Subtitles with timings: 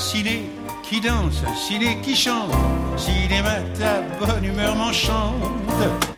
[0.00, 0.42] ciné
[0.82, 2.50] qui danse, ciné qui chante,
[2.96, 6.09] cinéma ta bonne humeur m'enchante.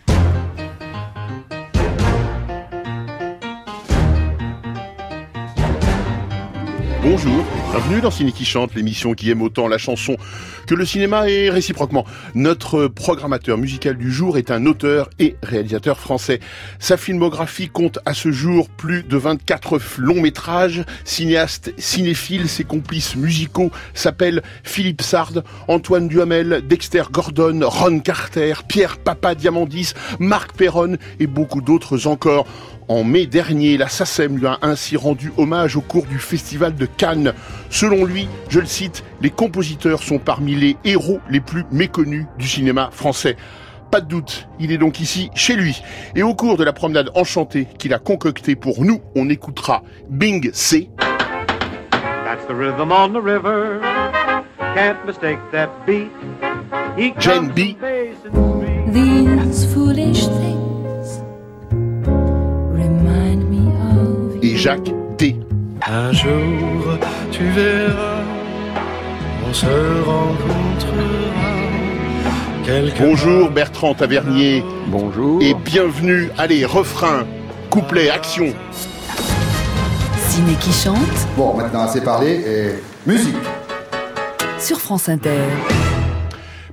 [7.72, 10.19] Bienvenue dans Ciné qui chante, l'émission qui aime autant la chanson
[10.67, 12.04] que le cinéma et réciproquement.
[12.35, 16.41] Notre programmateur musical du jour est un auteur et réalisateur français.
[16.79, 20.84] Sa filmographie compte à ce jour plus de 24 longs métrages.
[21.05, 28.98] Cinéaste, cinéphile, ses complices musicaux s'appellent Philippe Sard, Antoine Duhamel, Dexter Gordon, Ron Carter, Pierre
[28.98, 32.47] Papa Diamandis, Marc Perron et beaucoup d'autres encore.
[32.89, 36.87] En mai dernier, la SACEM lui a ainsi rendu hommage au cours du Festival de
[36.87, 37.33] Cannes.
[37.71, 42.47] Selon lui, je le cite, les compositeurs sont parmi les héros les plus méconnus du
[42.47, 43.37] cinéma français.
[43.91, 45.83] Pas de doute, il est donc ici chez lui.
[46.17, 50.51] Et au cours de la promenade enchantée qu'il a concoctée pour nous, on écoutera Bing
[50.53, 50.91] C.
[51.91, 53.80] That's the rhythm on the river.
[54.75, 56.11] Can't mistake that beat.
[57.19, 57.77] Jen B.
[58.93, 60.62] These foolish things.
[64.62, 65.34] Jacques D.
[65.88, 66.96] Un jour,
[67.32, 68.22] tu verras,
[69.44, 69.66] on se
[70.06, 71.02] rencontrera.
[73.00, 74.62] Bonjour Bertrand Tavernier.
[74.86, 75.42] Bonjour.
[75.42, 76.30] Et bienvenue.
[76.38, 77.27] Allez, refrain,
[77.70, 78.55] couplet, action.
[80.28, 80.96] Ciné qui chante.
[81.36, 82.74] Bon, maintenant assez parlé et
[83.05, 83.34] musique.
[84.60, 85.40] Sur France Inter.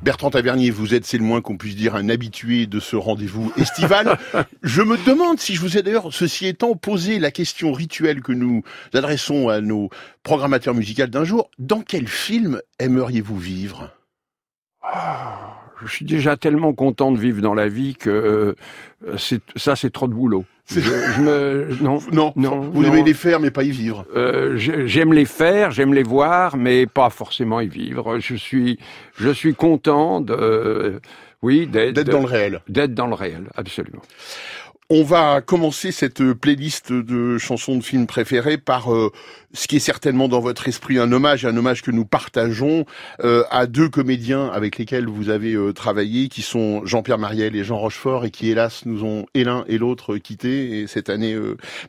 [0.01, 3.51] Bertrand Tavernier, vous êtes, c'est le moins qu'on puisse dire, un habitué de ce rendez-vous
[3.57, 4.17] estival.
[4.63, 8.31] je me demande si je vous ai d'ailleurs, ceci étant, posé la question rituelle que
[8.31, 9.89] nous adressons à nos
[10.23, 11.51] programmateurs musicaux d'un jour.
[11.59, 13.91] Dans quel film aimeriez-vous vivre?
[14.81, 18.55] Ah, Je suis déjà tellement content de vivre dans la vie que
[19.05, 19.17] euh,
[19.57, 20.45] ça, c'est trop de boulot.
[20.71, 22.61] Je, me non non non.
[22.61, 24.05] Vous aimez les faire mais pas y vivre.
[24.15, 28.19] Euh, j'aime les faire, j'aime les voir, mais pas forcément y vivre.
[28.19, 28.77] Je suis
[29.17, 31.01] je suis content de
[31.41, 32.61] oui d'être dans le réel.
[32.67, 34.01] D'être dans le réel, absolument.
[34.91, 39.11] On va commencer cette playlist de chansons de films préférées par euh,
[39.53, 42.87] ce qui est certainement dans votre esprit un hommage, un hommage que nous partageons
[43.23, 47.63] euh, à deux comédiens avec lesquels vous avez euh, travaillé, qui sont Jean-Pierre Mariel et
[47.63, 51.37] Jean Rochefort, et qui hélas nous ont et l'un et l'autre quittés, et cette année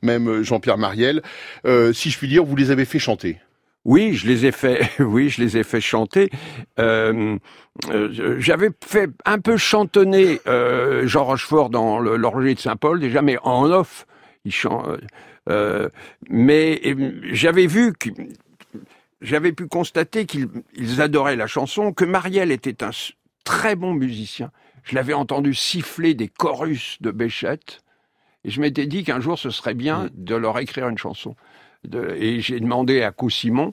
[0.03, 1.23] même Jean-Pierre Mariel.
[1.65, 3.39] si je puis dire, vous les avez fait chanter.
[3.85, 4.91] Oui, je les ai fait.
[4.99, 6.31] Oui, je les ai fait chanter.
[6.79, 7.39] Euh,
[7.91, 13.39] euh, j'avais fait un peu chantonner euh, Jean Rochefort dans l'Orger de Saint-Paul déjà, mais
[13.43, 14.07] en off.
[14.45, 14.87] Il chante.
[16.31, 16.81] mais
[17.33, 18.09] j'avais vu que
[19.21, 22.91] j'avais pu constater qu'ils adoraient la chanson, que Marielle était un
[23.45, 24.51] très bon musicien.
[24.83, 27.81] Je l'avais entendu siffler des chorus de Béchette,
[28.45, 31.37] et je m'étais dit qu'un jour ce serait bien de leur écrire une chanson
[32.17, 33.73] et j'ai demandé à Cosimon,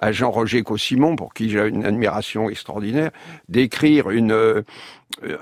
[0.00, 3.10] à Jean-Roger Cosimon, pour qui j'ai une admiration extraordinaire,
[3.48, 4.62] d'écrire une euh,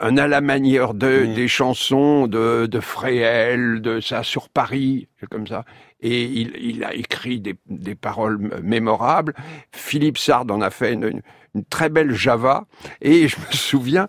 [0.00, 5.46] un à la manière de, des chansons de, de Fréhel, de ça sur Paris, comme
[5.46, 5.64] ça.
[6.00, 9.34] Et il, il a écrit des, des, paroles mémorables.
[9.72, 11.22] Philippe Sard en a fait une,
[11.54, 12.66] une très belle Java.
[13.00, 14.08] Et je me souviens,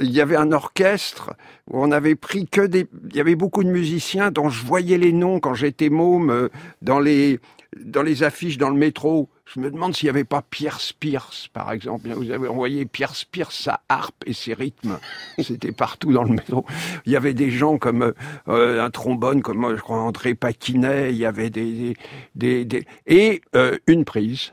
[0.00, 1.34] il y avait un orchestre
[1.70, 2.86] où on avait pris que des...
[3.10, 6.48] Il y avait beaucoup de musiciens dont je voyais les noms quand j'étais môme euh,
[6.82, 7.40] dans les,
[7.82, 9.28] dans les affiches dans le métro.
[9.46, 12.10] Je me demande s'il n'y avait pas Pierre Spears, par exemple.
[12.10, 14.98] Vous avez envoyé Pierre Spears, sa harpe et ses rythmes.
[15.38, 16.66] C'était partout dans le métro.
[17.06, 18.12] Il y avait des gens comme euh,
[18.48, 21.12] euh, un trombone, comme je crois André Paquinet.
[21.12, 21.96] Il y avait des...
[22.34, 23.40] des, des, et
[23.86, 24.52] une prise.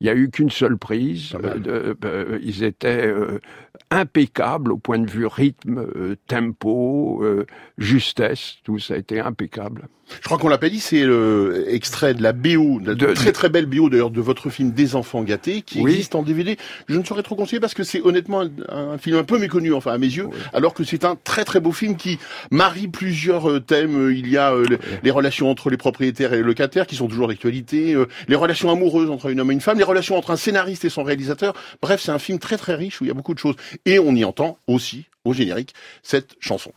[0.00, 1.36] Il n'y a eu qu'une seule prise.
[2.42, 3.12] ils étaient
[3.90, 7.46] impeccable au point de vue rythme, euh, tempo, euh,
[7.78, 9.88] justesse, tout ça a été impeccable.
[10.20, 13.48] Je crois qu'on l'a pas dit, c'est l'extrait de la BO, de, de très très
[13.48, 16.56] belle BO d'ailleurs de votre film Des enfants gâtés, qui existe en DVD.
[16.88, 19.92] Je ne saurais trop conseiller parce que c'est honnêtement un, film un peu méconnu, enfin
[19.92, 22.18] à mes yeux, alors que c'est un très très beau film qui
[22.50, 24.10] marie plusieurs euh, thèmes.
[24.10, 24.54] Il y a
[25.02, 27.96] les relations entre les propriétaires et les locataires qui sont toujours d'actualité,
[28.28, 30.90] les relations amoureuses entre un homme et une femme, les relations entre un scénariste et
[30.90, 31.54] son réalisateur.
[31.82, 33.56] Bref, c'est un film très très riche où il y a beaucoup de choses.
[33.86, 36.72] Et on y entend aussi, au générique, cette chanson.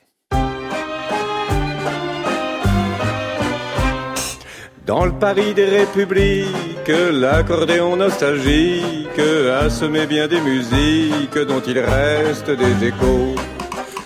[4.85, 12.51] Dans le Paris des républiques, l'accordéon nostalgique a semé bien des musiques dont il reste
[12.51, 13.33] des échos.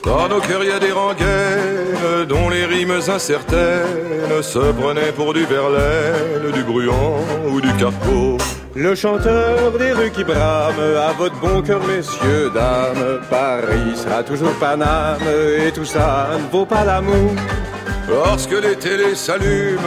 [0.03, 5.33] Dans nos cœurs, il y a des rengaines dont les rimes incertaines se prenaient pour
[5.33, 8.38] du Verlaine, du Bruant ou du Carpeau.
[8.79, 14.53] Le chanteur des rues qui brame, à votre bon cœur, messieurs, dames, Paris sera toujours
[14.59, 15.18] Paname,
[15.65, 17.31] et tout ça ne vaut pas l'amour.
[18.07, 19.81] Lorsque les télés s'allument,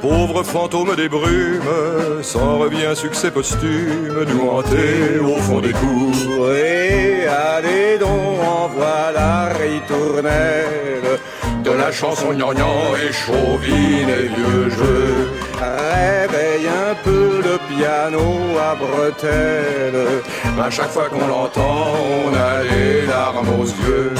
[0.00, 6.52] pauvre fantôme des brumes, s'en revient succès posthume, nous hanter au fond des cours.
[6.52, 11.18] Et allez donc, envoie la ritournelle
[11.62, 15.41] de la chanson gnangnan et chauvine et vieux jeu.
[15.62, 18.24] Réveille un peu le piano
[18.58, 20.22] à bretelles.
[20.60, 21.94] À chaque fois qu'on l'entend,
[22.26, 24.12] on a les larmes aux yeux.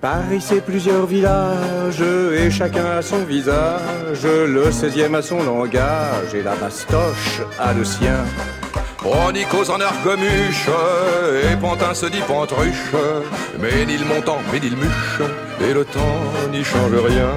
[0.00, 4.24] Paris, c'est plusieurs villages, et chacun a son visage.
[4.24, 8.22] Le 16e a son langage, et la bastoche a le sien.
[9.02, 10.68] Bronicos en argomuche,
[11.42, 12.92] et Pantin se dit pantruche.
[13.60, 15.20] Mais ni le montant, mais ni le muche,
[15.66, 16.20] et le temps
[16.52, 17.30] n'y change rien.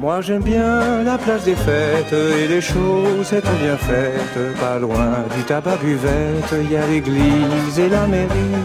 [0.00, 4.56] Moi j'aime bien la place des fêtes, et les choses sont bien faites.
[4.60, 8.62] Pas loin du tabac buvette, il y a l'église et la mairie.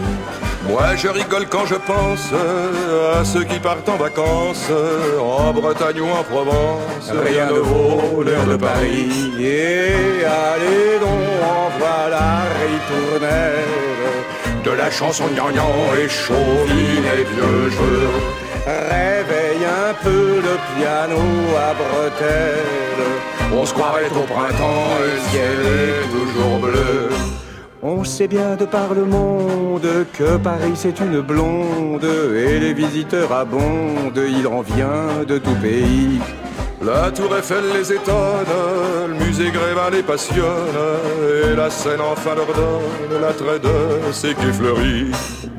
[0.68, 2.32] Moi je rigole quand je pense
[3.18, 4.70] à ceux qui partent en vacances
[5.20, 7.10] en Bretagne ou en Provence.
[7.10, 9.32] Rien ne vaut l'heure de Paris.
[9.40, 13.64] Et allez donc, envoie la ritournelle
[14.64, 18.08] de la chanson gnangnan et chauvine et vieux jeu.
[18.66, 21.20] Réveille un peu le piano
[21.56, 23.14] à bretelles.
[23.52, 27.08] On se croirait au printemps, le ciel est toujours bleu.
[27.82, 33.32] On sait bien de par le monde que Paris c'est une blonde et les visiteurs
[33.32, 36.20] abondent, il en vient de tout pays.
[36.84, 38.44] La tour Eiffel les étonne,
[39.08, 40.44] le musée Grévin les passionne,
[41.22, 45.10] et la scène enfin leur donne l'attrait de ces quais fleuris.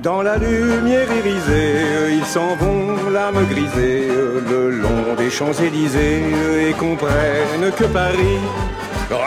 [0.03, 4.07] Dans la lumière irisée, ils s'en vont l'âme grisée,
[4.49, 8.39] le long des Champs-Élysées, et comprennent que Paris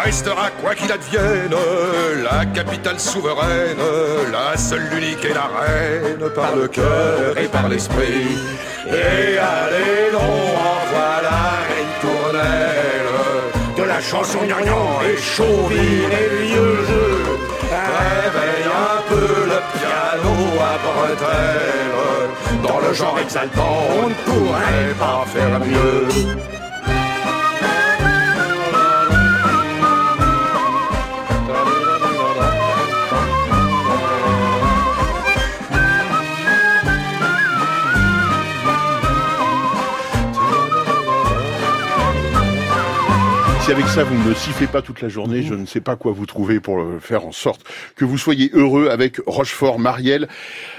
[0.04, 1.54] restera quoi qu'il advienne,
[2.22, 3.78] la capitale souveraine,
[4.30, 8.38] la seule, l'unique et la reine, par le cœur et par l'esprit.
[8.86, 10.22] Et allez donc,
[10.64, 10.77] la
[13.76, 17.10] de la chanson gnangnan et chauvine et vieux jeu.
[17.70, 25.24] Réveille un peu le piano à bretelles, dans le genre exaltant, on ne pourrait pas
[25.34, 26.57] faire mieux.
[43.68, 46.12] Si avec ça vous ne sifflez pas toute la journée, je ne sais pas quoi
[46.12, 47.66] vous trouver pour euh, faire en sorte
[47.96, 50.26] que vous soyez heureux avec Rochefort, Marielle,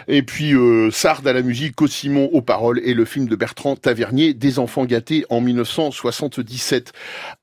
[0.09, 3.75] et puis euh, Sard à la musique, Cossimon aux paroles et le film de Bertrand
[3.77, 6.91] Tavernier, Des enfants gâtés en 1977.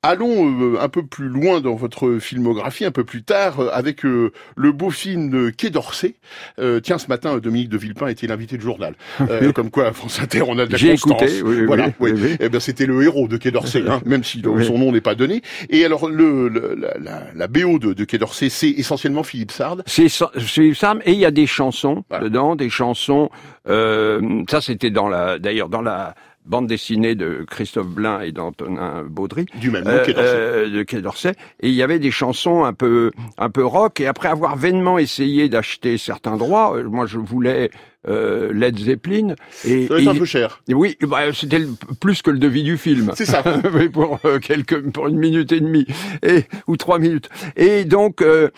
[0.03, 4.05] Allons euh, un peu plus loin dans votre filmographie, un peu plus tard, euh, avec
[4.05, 6.15] euh, le beau film de Quai d'Orsay.
[6.59, 8.95] Euh, tiens, ce matin, Dominique de Villepin était l'invité du journal.
[9.29, 11.21] Euh, comme quoi, à France Inter, on a de la J'ai constance.
[11.23, 12.19] écouté, oui, voilà, oui, oui.
[12.23, 12.35] oui.
[12.39, 15.15] Eh bien, c'était le héros de Quai d'Orsay, hein, même si son nom n'est pas
[15.15, 15.41] donné.
[15.69, 19.51] Et alors, le, le- la, la, la BO de, de Quai d'Orsay, c'est essentiellement Philippe
[19.51, 19.77] Sard.
[19.85, 22.23] C'est c'est Sam et il y a des chansons Voilà.
[22.25, 23.29] dedans, des chansons.
[23.69, 26.15] Euh, ça, c'était dans la, d'ailleurs dans la
[26.47, 29.45] bande dessinée de Christophe Blain et d'Antonin Baudry.
[29.55, 30.35] Du même nom, euh, Quai d'Orsay.
[30.35, 31.31] euh, de Quai d'Orsay.
[31.61, 33.99] Et il y avait des chansons un peu, un peu rock.
[34.01, 37.69] Et après avoir vainement essayé d'acheter certains droits, euh, moi je voulais
[38.07, 39.35] euh, Led Zeppelin.
[39.65, 40.61] Et, Ça et- un peu cher.
[40.69, 41.61] et oui, bah, c'était
[41.99, 43.11] plus que le devis du film.
[43.15, 43.43] C'est ça.
[43.93, 45.85] Pour euh, quelques, pour une minute et demie
[46.23, 47.29] et ou trois minutes.
[47.57, 48.49] Et donc euh,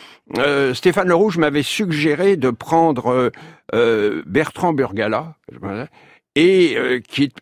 [0.74, 3.31] Stéphane Le Rouge m'avait suggéré de prendre
[4.25, 5.36] Bertrand Burgala
[6.36, 7.33] et euh, qui est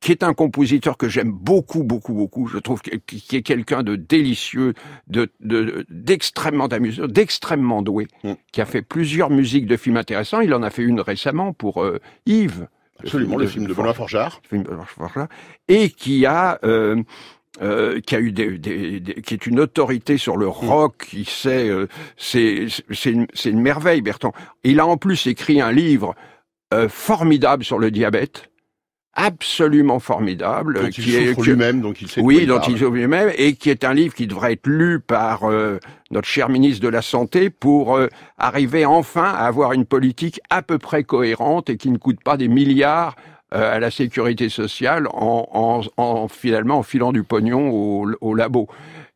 [0.00, 2.46] qui est un compositeur que j'aime beaucoup beaucoup beaucoup.
[2.46, 4.74] Je trouve que- qui est quelqu'un de délicieux,
[5.08, 8.32] de de- d'extrêmement amusant, d'extrêmement doué, Mm.
[8.52, 10.40] qui a fait plusieurs musiques de films intéressants.
[10.40, 12.66] Il en a fait une récemment pour euh, Yves.
[13.00, 14.40] Absolument, le film de Benoît Forgeard.
[14.48, 15.28] film de Forgeard,
[15.68, 17.02] et qui a euh,
[17.62, 21.24] euh, qui a eu des, des- des- qui est une autorité sur le rock, qui
[21.24, 24.32] sait, euh, c'est c'est une, c'est une merveille, Bertrand.
[24.64, 26.14] Il a en plus écrit un livre
[26.72, 28.50] euh, formidable sur le diabète,
[29.14, 32.92] absolument formidable, Dont euh, il qui est lui-même, donc il sait oui, dont il souffre
[32.92, 35.78] lui-même, et qui est un livre qui devrait être lu par euh,
[36.10, 38.08] notre cher ministre de la Santé pour euh,
[38.38, 42.36] arriver enfin à avoir une politique à peu près cohérente et qui ne coûte pas
[42.36, 43.16] des milliards
[43.52, 48.34] euh, à la sécurité sociale en, en, en finalement en filant du pognon au, au
[48.34, 48.68] labo.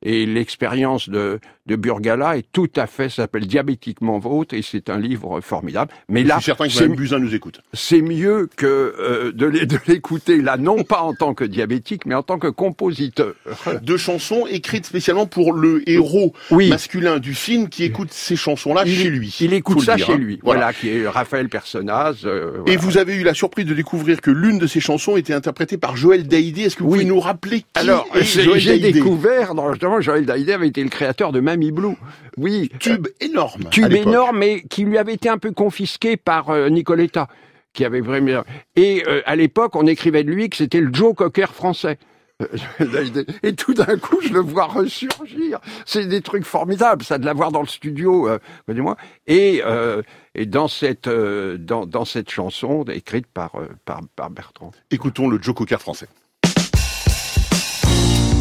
[0.02, 4.90] Et l'expérience de, de Burgala est tout à fait, ça s'appelle Diabétiquement Vôtre, et c'est
[4.90, 5.90] un livre formidable.
[6.10, 7.60] Mais Je là, suis certain que c'est Mme Buzyn nous écoute.
[7.72, 12.04] c'est mieux que euh, de l'é- de l'écouter là, non pas en tant que diabétique,
[12.06, 13.32] mais en tant que compositeur.
[13.82, 16.68] Deux chansons écrites spécialement pour le héros Oui.
[16.68, 19.34] masculin du film qui écoute ces chansons-là chez lui.
[19.40, 20.16] Il écoute ça dire, chez hein.
[20.18, 20.38] lui.
[20.42, 20.72] Voilà.
[20.74, 22.24] qui est Raphaël Personnaz.
[22.26, 25.32] euh, Et vous avez eu la surprise de découvrir que l'une de ces chansons était
[25.34, 26.62] interprétée par Joël Daïdé.
[26.62, 26.98] Est-ce que vous Oui.
[26.98, 31.40] pouvez nous rappeler qui Alors, j'ai découvert, justement, Joël Daïdé avait été le créateur de
[31.56, 31.96] Mamie Blue.
[32.36, 32.70] Oui.
[32.78, 33.64] Tube énorme.
[33.70, 37.28] tube énorme, mais qui lui avait été un peu confisqué par euh, Nicoletta,
[37.72, 38.42] qui avait vraiment.
[38.76, 41.98] Et euh, à l'époque, on écrivait de lui que c'était le Joe Cocker français.
[43.42, 45.60] Et tout d'un coup, je le vois ressurgir.
[45.86, 48.96] C'est des trucs formidables, ça de l'avoir dans le studio, euh, moi
[49.26, 50.02] Et, euh,
[50.34, 54.72] et dans cette euh, dans, dans cette chanson écrite par euh, par, par Bertrand.
[54.90, 56.08] Écoutons le Joe Cocker français.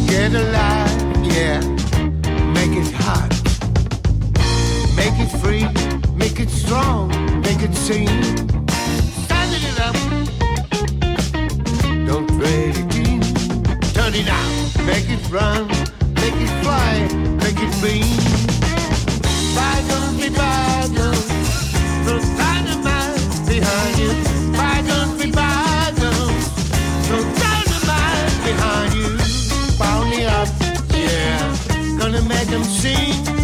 [0.08, 1.60] Get alive, yeah.
[3.04, 3.32] Make it hot.
[4.96, 5.66] Make it free.
[6.14, 7.08] Make it strong.
[7.42, 8.08] Make it sing.
[9.24, 9.96] Stand it up.
[12.06, 13.20] Don't trade it in.
[13.92, 14.86] Turn it out.
[14.86, 15.68] Make it run.
[16.14, 17.06] Make it fly.
[17.42, 18.08] Make it ring.
[19.54, 21.28] Bygones be bygones.
[22.06, 24.23] No dynamite behind you.
[32.54, 33.43] can see.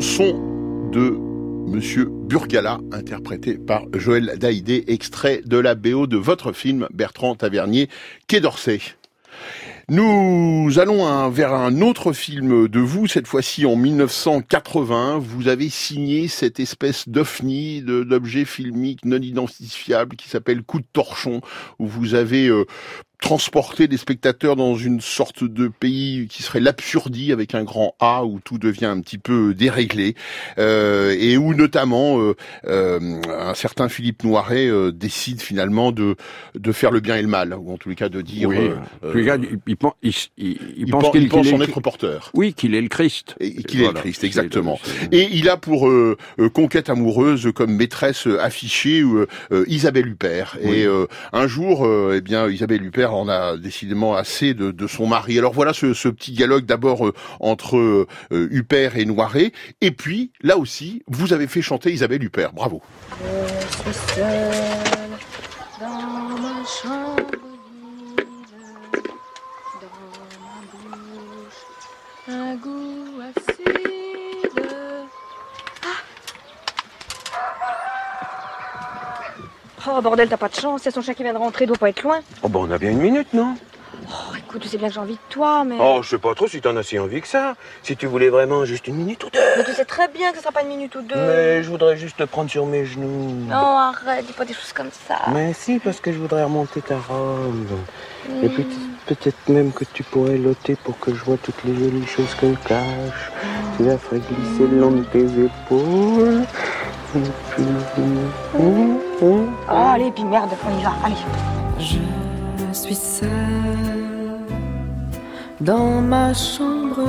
[0.00, 1.16] Chanson de
[1.70, 7.88] Monsieur Burgala, interprétée par Joël Daïdé, extrait de la BO de votre film Bertrand Tavernier,
[8.28, 8.80] Quai d'Orsay.
[9.88, 15.18] Nous allons vers un autre film de vous, cette fois-ci en 1980.
[15.18, 20.86] Vous avez signé cette espèce d'ovni, de- d'objet filmique non identifiable qui s'appelle Coup de
[20.92, 21.40] torchon,
[21.78, 22.66] où vous avez euh,
[23.26, 28.24] transporté les spectateurs dans une sorte de pays qui serait l'absurdie avec un grand A,
[28.24, 30.14] où tout devient un petit peu déréglé,
[30.58, 32.36] euh, et où notamment euh,
[32.68, 36.14] euh, un certain Philippe Noiret euh, décide finalement de,
[36.54, 38.48] de faire le bien et le mal, ou en tous les cas de dire...
[38.48, 38.58] Oui.
[38.58, 40.12] euh, tous les cas, il, il pen- il-
[40.76, 42.30] il- pense pen- qu'il il pense qu'il en est- être porteur.
[42.34, 43.34] Oui, qu'il est le Christ.
[43.40, 43.98] Et et qu'il est Voilà.
[43.98, 44.78] le Christ, exactement.
[45.10, 50.06] le- Et il a pour euh, euh, conquête amoureuse comme maîtresse affichée euh, euh, Isabelle
[50.06, 50.56] Huppert.
[50.62, 50.76] Oui.
[50.78, 55.06] Et euh, un jour, euh, eh bien, Isabelle Huppert on a décidément assez de, son
[55.06, 55.38] mari.
[55.38, 59.52] Alors voilà ce, petit dialogue d'abord euh, entre euh, Huppert et Noiret.
[59.80, 62.52] Et puis, là aussi, vous avez fait chanter Isabelle Huppert.
[62.52, 62.82] Bravo.
[72.28, 73.95] Un goût acide.
[79.88, 81.76] Oh bordel, t'as pas de chance, c'est son chien qui vient de rentrer, il doit
[81.76, 82.18] pas être loin.
[82.42, 83.54] Oh bah on a bien une minute, non?
[84.08, 85.76] Oh écoute, tu sais bien que j'ai envie de toi, mais.
[85.80, 87.54] Oh, je sais pas trop si t'en as si envie que ça.
[87.82, 89.38] Si tu voulais vraiment juste une minute ou deux.
[89.56, 91.14] Mais tu sais très bien que ce sera pas une minute ou deux.
[91.14, 93.32] Mais je voudrais juste te prendre sur mes genoux.
[93.48, 95.18] Non, arrête, dis pas des choses comme ça.
[95.32, 97.78] Mais si, parce que je voudrais remonter ta robe.
[98.42, 98.66] Et puis
[99.06, 102.58] peut-être même que tu pourrais loter pour que je vois toutes les jolies choses qu'elle
[102.66, 103.30] cache.
[103.76, 106.42] Tu la ferais glisser le long de tes épaules.
[108.58, 111.16] Et Oh, allez, puis merde, on y va, allez.
[111.78, 111.98] Je
[112.72, 113.30] suis seule
[115.60, 117.02] dans ma chambre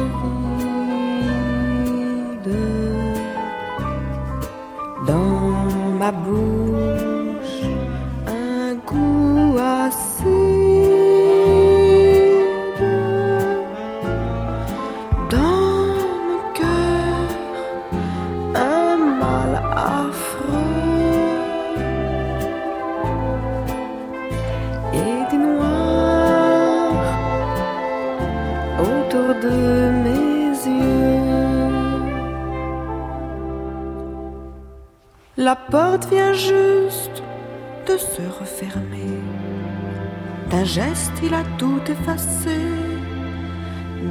[2.46, 2.56] vide,
[5.06, 7.66] dans ma bouche
[8.28, 10.37] un goût acide,
[35.48, 37.24] La porte vient juste
[37.88, 39.14] de se refermer.
[40.50, 42.58] D'un geste, il a tout effacé.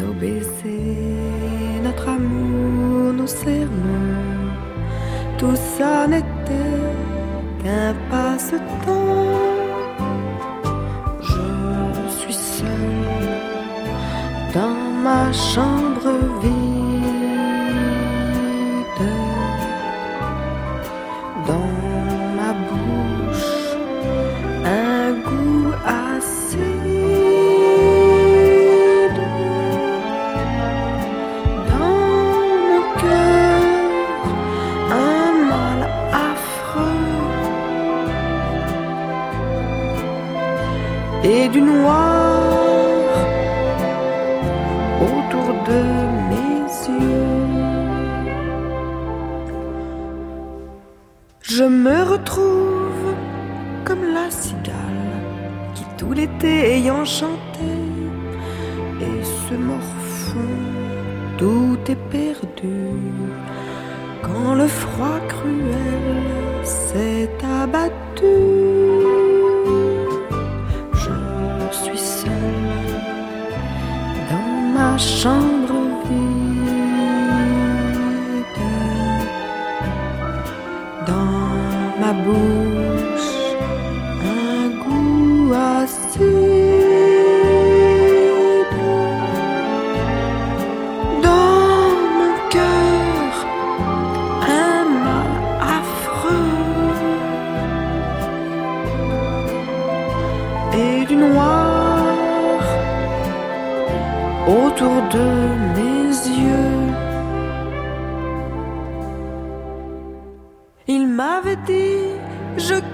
[0.00, 4.54] Nos baisers, notre amour, nos serments.
[5.36, 6.86] Tout ça n'était
[7.62, 9.36] qu'un passe-temps.
[11.20, 11.48] Je
[12.18, 13.36] suis seule
[14.54, 16.08] dans ma chambre
[16.40, 16.65] vide,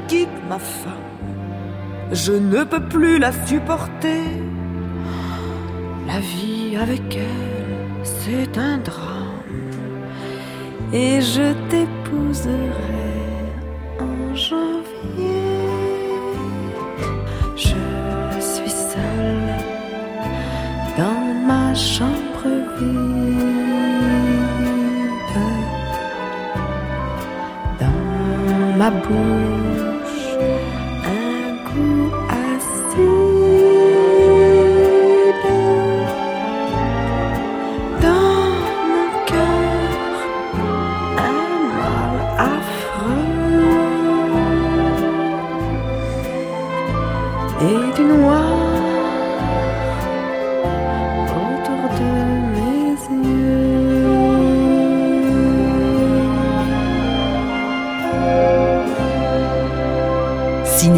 [0.09, 0.93] quitte ma femme,
[2.13, 4.23] je ne peux plus la supporter.
[6.07, 9.73] La vie avec elle, c'est un drame,
[10.93, 12.83] et je t'épouserai
[14.01, 15.61] en janvier.
[17.57, 19.57] Je suis seule
[20.99, 23.43] dans ma chambre vide,
[27.81, 28.03] dans
[28.77, 29.72] ma bouche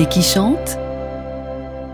[0.02, 0.76] qui chante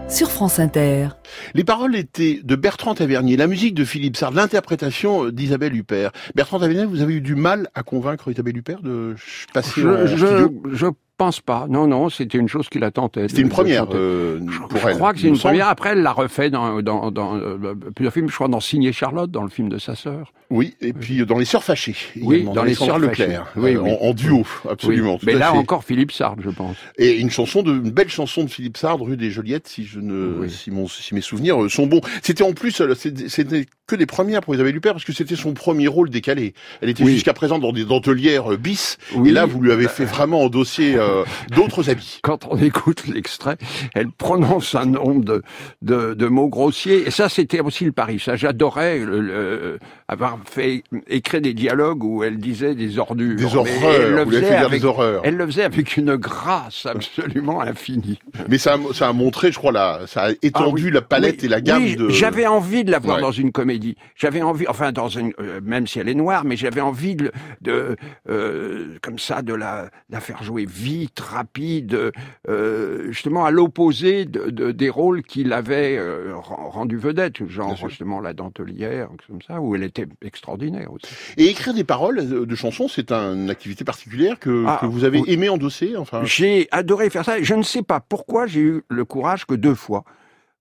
[0.09, 1.09] sur France Inter.
[1.55, 6.11] Les paroles étaient de Bertrand Tavernier, la musique de Philippe Sard, l'interprétation euh, d'Isabelle Huppert.
[6.35, 9.15] Bertrand Tavernier, vous avez eu du mal à convaincre Isabelle Huppert de
[9.53, 10.87] passer Je, je, je
[11.19, 11.67] pense pas.
[11.69, 13.29] Non, non, c'était une chose qu'il a tenté.
[13.29, 14.95] C'était une première euh, Je, pour je elle.
[14.97, 15.53] crois que c'est une semble.
[15.55, 15.69] première.
[15.69, 18.29] Après, elle l'a refait dans, dans, dans euh, plusieurs films.
[18.31, 20.33] Je crois dans Signé Charlotte, dans le film de sa sœur.
[20.51, 21.95] Oui, et puis euh, dans Les Sœurs Fâchées.
[22.21, 23.47] Oui, dans Les Sœurs Leclerc.
[23.57, 23.91] Oui, euh, oui.
[24.01, 25.15] En, en duo, absolument.
[25.15, 25.21] Oui.
[25.27, 25.59] Mais là fait.
[25.59, 26.77] encore, Philippe Sartre, je pense.
[26.99, 30.01] Et une chanson de, une belle chanson de Philippe Sard, rue des Joliettes, si je
[30.01, 30.51] ne, Oui.
[30.51, 32.01] si mon, si mes souvenirs euh, sont bons.
[32.23, 35.53] C'était en plus, euh, c'était que des premières pour Isabelle Huppert parce que c'était son
[35.55, 36.55] premier rôle décalé.
[36.81, 37.13] Elle était Oui.
[37.15, 38.99] jusqu'à présent dans des dentelières bis.
[39.15, 39.29] Oui.
[39.31, 41.25] Et là, vous lui avez fait vraiment endosser euh,
[41.57, 42.19] d'autres habits.
[42.23, 43.57] Quand on écoute l'extrait,
[43.95, 45.43] elle prononce un nombre de,
[45.83, 47.07] de, de mots grossiers.
[47.07, 48.19] Et ça, c'était aussi le pari.
[48.21, 49.79] Ça, j'adorais le- le-
[50.11, 53.37] avoir fait écrire des dialogues où elle disait des ordures.
[53.37, 53.95] Des horreurs.
[53.95, 55.21] elle le faisait avec- des horreurs.
[55.25, 58.19] Elle le faisait avec une grâce absolument infinie.
[58.49, 60.91] Mais ça, a- ça a montré, je crois, là, ça a étendu Ah oui.
[60.91, 62.09] la palette Oui, et la gamme oui, de.
[62.09, 63.23] J'avais envie de la voir Ouais.
[63.23, 63.97] dans une comédie.
[64.17, 67.31] J'avais envie, enfin dans une, euh, même si elle est noire, mais j'avais envie de,
[67.61, 67.95] de
[68.29, 72.11] euh, comme ça, de la, de la faire jouer vite, rapide,
[72.49, 77.77] euh, justement à l'opposé de, de- des rôles qu'il avait euh, ren- rendu vedette, genre
[77.77, 81.07] justement la dentelière, comme ça, où elle était extraordinaire aussi.
[81.37, 85.21] Et écrire des paroles de chansons, c'est une activité particulière que, Ah, que vous avez
[85.21, 85.33] oui.
[85.33, 86.23] aimé endosser, enfin.
[86.25, 87.43] J'ai adoré faire ça.
[87.43, 90.05] Je ne sais pas pourquoi j'ai eu le courage que deux fois.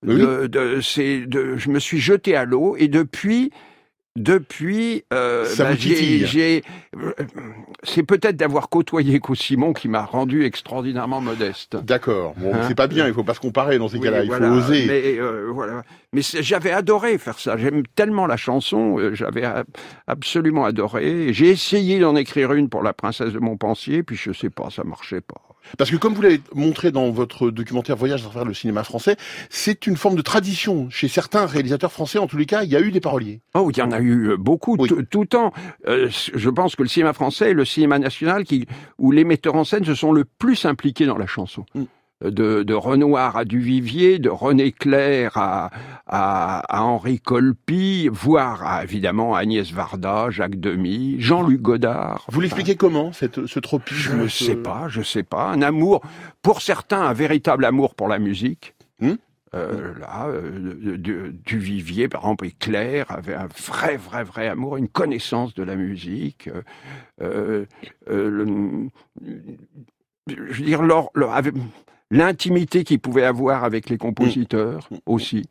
[0.05, 0.15] Oui.
[0.15, 3.51] De, de- c'est de, je me suis jeté à l'eau et depuis,
[4.19, 7.13] depuis, euh, bah, euh,
[7.83, 11.77] c'est peut-être d'avoir côtoyé Simon qui m'a rendu extraordinairement modeste.
[11.77, 12.33] D'accord.
[12.37, 13.07] Bon, Hein c'est pas bien.
[13.07, 14.23] Il faut pas se comparer dans ces Oui, cas-là.
[14.23, 14.49] Il voilà.
[14.49, 14.85] faut oser.
[14.87, 15.83] Mais euh, voilà.
[16.13, 17.55] Mais j'avais adoré faire ça.
[17.57, 18.97] J'aime tellement la chanson.
[18.99, 19.47] euh, J'avais
[20.07, 21.31] absolument adoré.
[21.33, 24.83] J'ai essayé d'en écrire une pour la princesse de Montpensier, puis je sais pas, ça
[24.83, 25.41] marchait pas.
[25.77, 29.15] Parce que comme vous l'avez montré dans votre documentaire Voyage à travers le cinéma français,
[29.49, 32.17] c'est une forme de tradition chez certains réalisateurs français.
[32.19, 33.41] En tous les cas, il y a eu des paroliers.
[33.53, 34.89] Oh, il y en a eu euh, beaucoup, Oui.
[35.09, 35.53] tout- le temps.
[35.87, 38.67] Euh, je pense que le cinéma français est le cinéma national qui,
[38.97, 41.65] où les metteurs en scène se sont le plus impliqués dans la chanson.
[41.75, 41.83] Mm.
[42.21, 45.69] De, de Renoir à Duvivier, de René Clair à,
[46.05, 52.25] à, à Henri Colpi, voire à, évidemment Agnès Varda, Jacques Demy, Jean-Luc Godard.
[52.27, 55.45] Vous l'expliquez comment, cette, ce tropisme Je ce- sais pas, je sais pas.
[55.49, 56.01] Un amour,
[56.41, 58.75] pour certains, un véritable amour pour la musique.
[58.99, 59.13] Hmm
[59.55, 64.47] Euh, là, euh, du, du Vivier, par exemple, et Claire avait un vrai, vrai, vrai
[64.49, 66.49] amour, une connaissance de la musique.
[67.21, 67.65] euh,
[68.09, 68.89] euh, le-
[70.27, 71.09] je veux dire, leur-
[72.11, 74.95] l'intimité qu'ils pouvaient avoir avec les compositeurs Hmm.
[75.05, 75.45] aussi,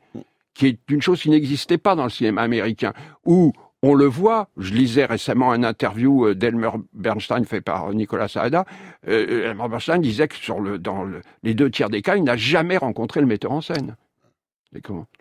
[0.55, 2.93] qui est une chose qui n'existait pas dans le cinéma américain,
[3.25, 8.27] où on le voit, je lisais récemment un interview euh, d'Elmer Bernstein fait par Nicolas
[8.27, 8.65] Saada.
[9.07, 12.25] Euh, Elmer Bernstein disait que sur le, dans le- les deux tiers des cas, il
[12.25, 13.95] n'a jamais rencontré le metteur en scène.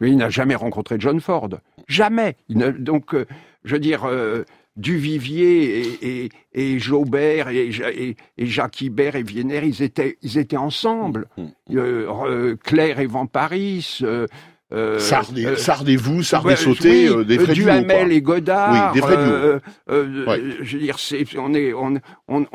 [0.02, 1.50] Lui, il n'a jamais rencontré John Ford.
[1.88, 2.36] Jamais.
[2.50, 3.26] Il ne- donc, euh,
[3.64, 4.44] je veux dire, euh,
[4.78, 10.38] Duvivier et, et, et Jaubert et, et, et Jacques Ibert et Vienner, ils étaient, ils
[10.38, 11.28] étaient ensemble.
[11.74, 14.00] Euh, euh, Claire et Van Paris.
[14.04, 14.28] Euh,
[14.74, 18.12] euh, euh, Sard et vous, Sard et Ouais, sauté, oui, euh, des euh, duos, Duhamel
[18.12, 18.92] et Godard.
[18.94, 19.60] Oui, des euh,
[19.90, 20.42] euh, Ouais.
[20.62, 21.96] Je veux dire, c'est, on est, on,
[22.28, 22.46] on,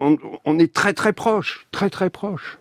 [0.00, 2.58] on- on est très très proche, très très proche.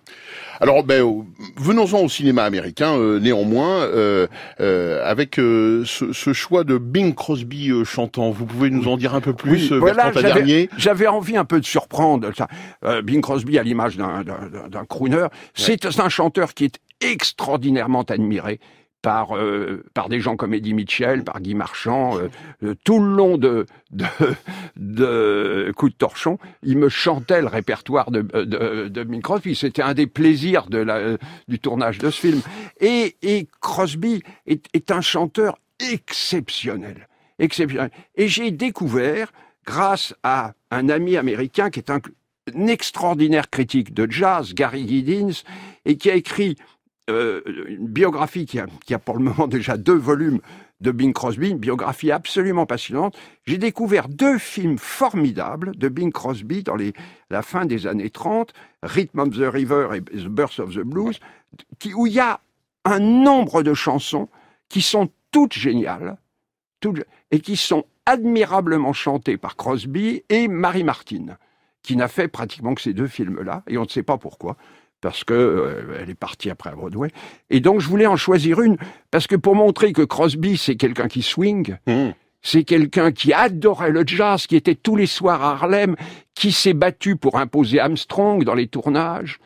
[0.61, 1.23] Alors, ben, euh,
[1.57, 4.27] venons-en au cinéma américain, euh, néanmoins, euh,
[4.59, 8.29] euh, avec euh, ce, ce choix de Bing Crosby euh, chantant.
[8.29, 10.69] Vous pouvez nous en dire un peu plus, Bertrand j'avais- Tavernier?
[10.77, 12.47] J'avais envie un peu de surprendre ça.
[12.85, 15.25] Euh, Bing Crosby à l'image d'un, d'un, d'un- d'un crooner.
[15.55, 18.59] C'est un chanteur qui est extraordinairement admiré
[19.01, 22.29] par euh, par des gens comme Eddie Mitchell, par Guy Marchand, euh,
[22.63, 24.05] euh, tout le long de de,
[24.77, 29.55] de Coup de Torchon, il me chantait le répertoire de de, de Bing Crosby.
[29.55, 32.41] C'était un des plaisirs de la, du tournage de ce film.
[32.79, 35.57] Et, et Crosby est, est un chanteur
[35.91, 37.07] exceptionnel,
[37.39, 37.91] exceptionnel.
[38.15, 39.31] Et j'ai découvert,
[39.65, 41.99] grâce à un ami américain qui est un,
[42.55, 45.41] un extraordinaire critique de jazz, Gary Giddins,
[45.85, 46.55] et qui a écrit
[47.09, 50.39] euh, une biographie qui a, qui a pour le moment déjà deux volumes
[50.81, 53.17] de Bing Crosby, une biographie absolument passionnante.
[53.45, 56.75] J'ai découvert deux films formidables de Bing Crosby dans
[57.29, 61.19] la fin des années 30, Rhythm of the River et The Birth of the Blues,
[61.79, 62.39] qui, où il y a
[62.85, 64.27] un nombre de chansons
[64.69, 66.17] qui sont toutes géniales,
[66.79, 71.37] toutes- et qui sont admirablement chantées par Crosby et Marie Martin,
[71.83, 74.57] qui n'a fait pratiquement que ces deux films-là, et on ne sait pas pourquoi,
[75.01, 77.09] parce que euh, elle est partie après à Broadway.
[77.49, 78.77] Et donc je voulais en choisir une,
[79.09, 82.11] parce que pour montrer que Crosby, c'est quelqu'un qui swing, Mmh.
[82.41, 85.95] c'est quelqu'un qui adorait le jazz, qui était tous les soirs à Harlem,
[86.35, 89.39] qui s'est battu pour imposer Armstrong dans les tournages.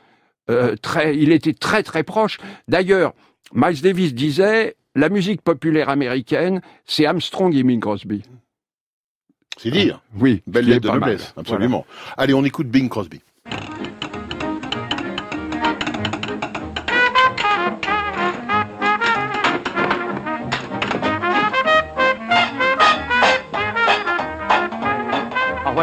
[0.50, 2.38] Euh, très, il était très très proche.
[2.68, 3.14] D'ailleurs,
[3.54, 8.24] Miles Davis disait la musique populaire américaine, c'est Armstrong et Bing Crosby.
[9.58, 10.02] C'est dire.
[10.20, 11.86] Oui, Belle lettre de noblesse, absolument.
[12.18, 13.22] Allez, on écoute Bing Crosby.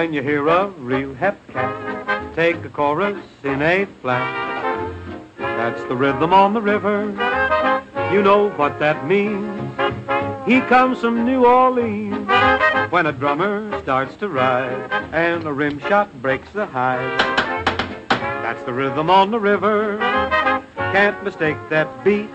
[0.03, 4.99] When you hear a real hep cat take a chorus in A flat.
[5.39, 7.05] That's the rhythm on the river.
[8.13, 9.47] You know what that means.
[10.45, 12.29] He comes from New Orleans
[12.91, 17.21] when a drummer starts to ride and a rim shot breaks the hide.
[18.09, 19.99] That's the rhythm on the river.
[20.75, 22.29] Can't mistake that beat.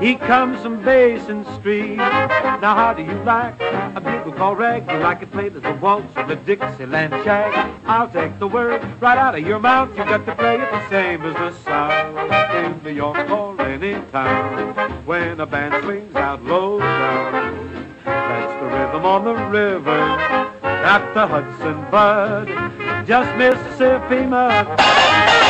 [0.00, 1.96] He comes from Basin Street.
[1.96, 4.88] Now how do you like a bugle call rag?
[4.88, 7.52] You like it played as a waltz or the Dixieland shag?
[7.84, 9.90] I'll take the word right out of your mouth.
[9.90, 13.94] You got to play it the same as the South in New York or any
[14.12, 15.04] town.
[15.04, 19.98] When a band swings out low down, that's the rhythm on the river.
[20.62, 22.46] Not the Hudson Bud,
[23.04, 25.47] just Mississippi mud.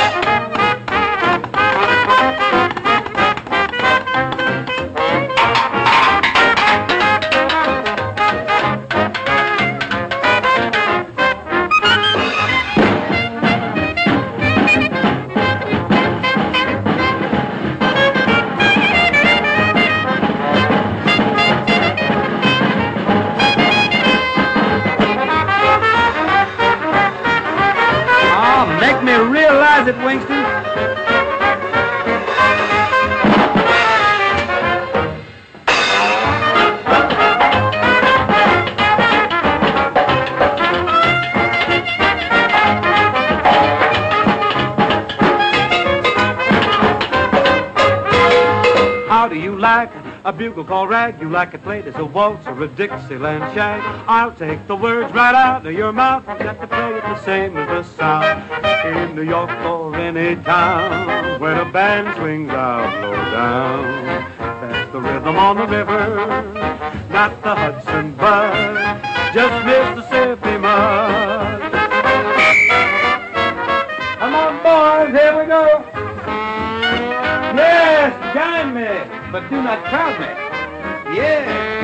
[29.88, 29.94] It.
[49.09, 49.90] How do you like
[50.24, 51.20] a bugle call rag?
[51.20, 53.81] You like it played as a waltz or a Dixieland shag?
[54.07, 56.24] I'll take the words right out of your mouth.
[56.29, 60.37] You got to play it the same as the South in New York or any
[60.42, 64.33] town when a band swings out low down.
[64.38, 66.53] That's the rhythm on the river,
[67.11, 69.03] not the Hudson Bud,
[69.35, 71.72] just Mississippi mud.
[74.18, 75.85] Come on, boys, here we go.
[77.57, 81.16] Yes, join me, but do not crowd me.
[81.16, 81.78] Yeah.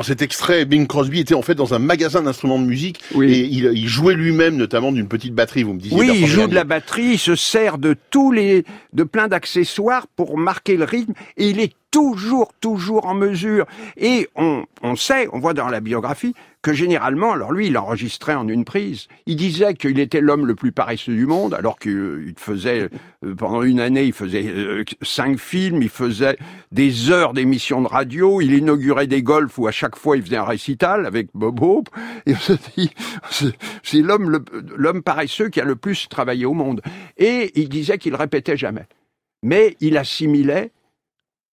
[0.00, 3.40] Dans cet extrait, Bing Crosby était en fait dans un magasin d'instruments de musique et
[3.40, 5.94] il, il jouait lui-même notamment d'une petite batterie, vous me disiez.
[5.94, 10.06] Oui, il joue de la batterie, il se sert de tous les, de plein d'accessoires
[10.16, 13.66] pour marquer le rythme, et il est toujours, toujours en mesure.
[13.96, 18.34] Et on, on sait, on voit dans la biographie, que généralement, alors lui, il enregistrait
[18.34, 19.08] en une prise.
[19.26, 22.90] Il disait qu'il était l'homme le plus paresseux du monde, alors qu'il faisait,
[23.24, 26.36] euh, pendant une année, il faisait euh, cinq films, il faisait
[26.70, 30.36] des heures d'émissions de radio, il inaugurait des golfs où à chaque fois il faisait
[30.36, 31.88] un récital avec Bob Hope.
[32.26, 32.90] Et on se dit,
[33.82, 34.44] c'est l'homme,
[34.76, 36.82] l'homme paresseux qui a le plus travaillé au monde.
[37.16, 38.86] Et il disait qu'il répétait jamais.
[39.42, 40.72] Mais il assimilait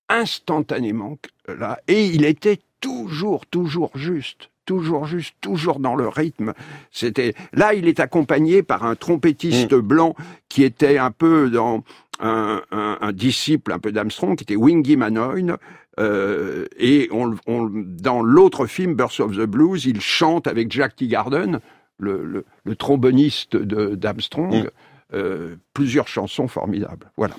[0.09, 6.53] instantanément que- là, et il était toujours, toujours juste, toujours juste, toujours dans le rythme.
[6.91, 10.15] C'était là, il est accompagné par un trompettiste blanc
[10.49, 11.83] qui était un peu dans
[12.19, 15.57] un, un- un disciple un peu d'Armstrong, qui était Wingy Manoyne.
[15.99, 20.95] euh, et on, on- dans l'autre film, Birth of the Blues, il chante avec Jack
[20.95, 21.59] Teagarden,
[21.97, 24.69] le, le, le tromboniste d'Armstrong,
[25.13, 27.11] euh, plusieurs chansons formidables.
[27.17, 27.35] Voilà.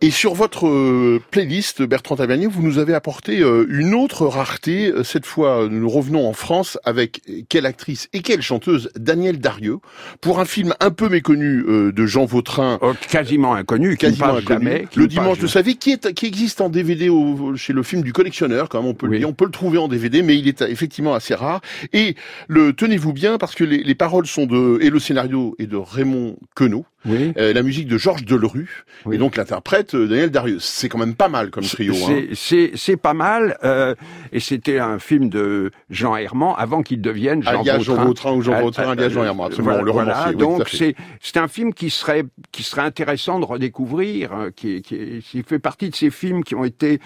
[0.00, 4.88] Et sur votre euh, playlist, Bertrand Tavernier, vous nous avez apporté euh, une autre rareté.
[4.90, 8.90] Euh, Cette fois, nous revenons en France avec quelle actrice et quelle chanteuse?
[8.96, 9.78] Danielle Darieux
[10.20, 12.78] pour un film un peu méconnu de Jean Vautrin.
[13.10, 14.64] quasiment inconnu, quasiment inconnu.
[14.66, 17.82] jamais, le dimanche de sa vie, qui, est, qui existe en DVD au- chez le
[17.82, 19.28] film du collectionneur, quand même, on peut le dire.
[19.28, 21.60] On peut le trouver en DVD, mais il est effectivement assez rare.
[21.92, 22.16] Et
[22.48, 25.76] le tenez-vous bien, parce que les, les paroles sont de, et le scénario est de
[25.76, 26.84] Raymond Queneau.
[27.06, 27.32] Oui.
[27.36, 28.84] Euh, la musique de Georges Delerue.
[29.12, 30.58] Et donc l'interprète euh, Daniel Darieux.
[30.60, 31.94] C'est quand même pas mal comme trio.
[31.94, 32.22] Hein.
[32.34, 33.94] C'est- pas mal, euh,
[34.32, 37.78] et c'était un film de Jean Herman avant qu'il devienne Jean Alias.
[37.80, 40.68] Jean Vautrin ou Jean Vautrin, alias Jean Herman, absolument, Voilà, le romancier, donc
[41.20, 44.82] c'est un film qui serait qui serait intéressant de redécouvrir, euh, qui,
[45.46, 47.00] fait partie de ces films qui ont été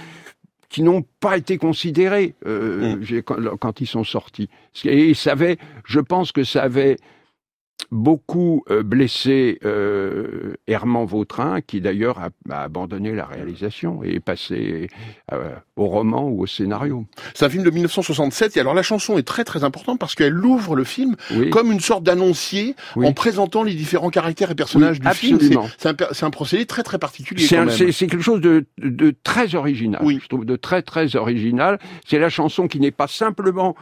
[0.68, 3.02] qui n'ont pas été considérés euh, Mm.
[3.02, 4.48] j'ai- quand, quand ils sont sortis.
[4.84, 6.96] Et je pense que ça avait
[7.90, 14.20] beaucoup euh, blessé euh, Herman Vautrin, qui d'ailleurs a, a abandonné la réalisation et est
[14.20, 14.88] passé
[15.32, 17.06] euh, au roman ou au scénario.
[17.34, 20.38] C'est un film de 1967 et alors la chanson est très très importante parce qu'elle
[20.44, 21.16] ouvre le film
[21.50, 25.38] comme une sorte d'annoncier en présentant les différents caractères et personnages Oui, du film.
[25.40, 25.68] C'est- absolument.
[26.10, 30.28] C'est un, un procédé très très particulier c'est quelque chose de, de très original, je
[30.28, 31.78] trouve, de très très original.
[32.06, 33.74] C'est la chanson qui n'est pas simplement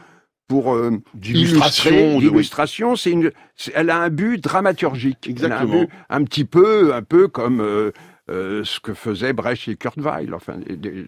[0.49, 2.95] pour euh, d'illustration.
[2.97, 3.31] C'est une,
[3.73, 5.19] elle a un but dramaturgique.
[5.27, 5.79] Elle a un, Exactement.
[5.81, 7.91] but un petit peu, un peu comme euh,
[8.29, 11.05] euh, ce que faisait Brecht et Kurt Weill, enfin, des- des-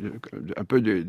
[0.58, 1.04] un peu des,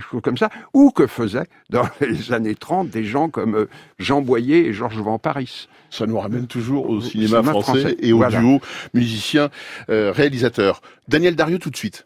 [0.00, 4.20] choses comme ça, ou que faisaient dans les années 30 des gens comme euh, Jean
[4.20, 5.68] Boyer et Georges Van Paris.
[5.90, 8.38] Ça nous ramène toujours au cinéma cinéma français, français, et au voilà.
[8.38, 8.60] duo
[8.92, 10.82] musicien-réalisateur.
[11.08, 12.04] Daniel Dario tout de suite.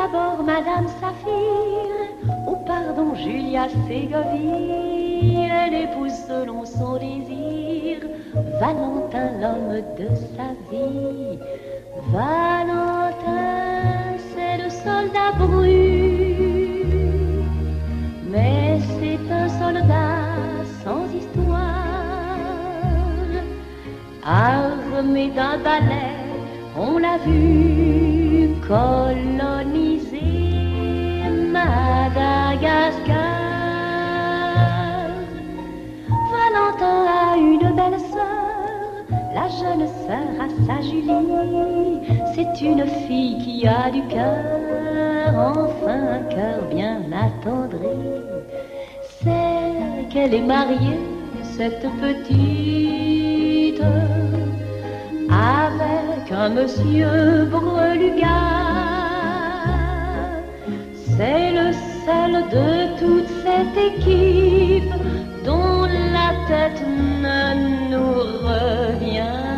[0.00, 1.90] D'abord Madame Saphir,
[2.48, 7.98] oh pardon Julia Ségovie, elle épouse selon son désir
[8.60, 11.38] Valentin l'homme de sa vie.
[12.12, 13.48] Valentin
[14.30, 16.86] c'est le soldat brut,
[18.32, 20.16] mais c'est un soldat
[20.82, 22.38] sans histoire,
[24.24, 26.16] armé d'un balai,
[26.78, 29.89] on l'a vu coloniser
[31.68, 33.10] Madagascar.
[36.32, 42.00] Valentin a une belle sœur, la jeune sœur à sa Julie.
[42.34, 47.98] C'est une fille qui a du cœur, enfin un cœur bien attendri.
[49.22, 51.00] C'est qu'elle est mariée,
[51.42, 53.82] cette petite
[55.30, 58.69] avec un monsieur Brelugat.
[61.20, 61.70] C'est le
[62.06, 64.90] seul de toute cette équipe
[65.44, 68.14] dont la tête ne nous
[68.48, 69.49] revient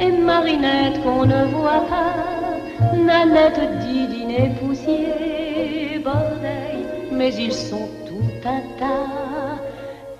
[0.00, 8.48] et Marinette qu'on ne voit pas, Nanette, Didine et Poussier, Bordeille, mais ils sont tout
[8.48, 9.60] un tas.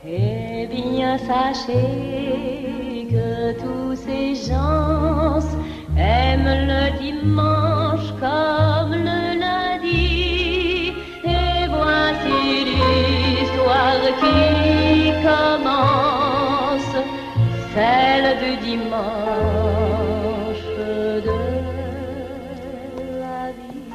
[0.07, 5.41] Eh bien, sachez que tous ces gens
[5.97, 10.93] aiment le dimanche comme le lundi.
[11.25, 15.84] Et voici l'histoire qui commence,
[18.77, 20.67] dimanche
[21.27, 21.31] de
[23.21, 23.93] la vie.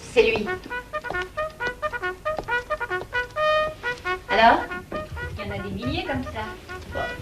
[0.00, 0.46] C'est lui.
[4.28, 4.58] Alors?
[5.38, 6.30] Il y en a des milliers comme ça.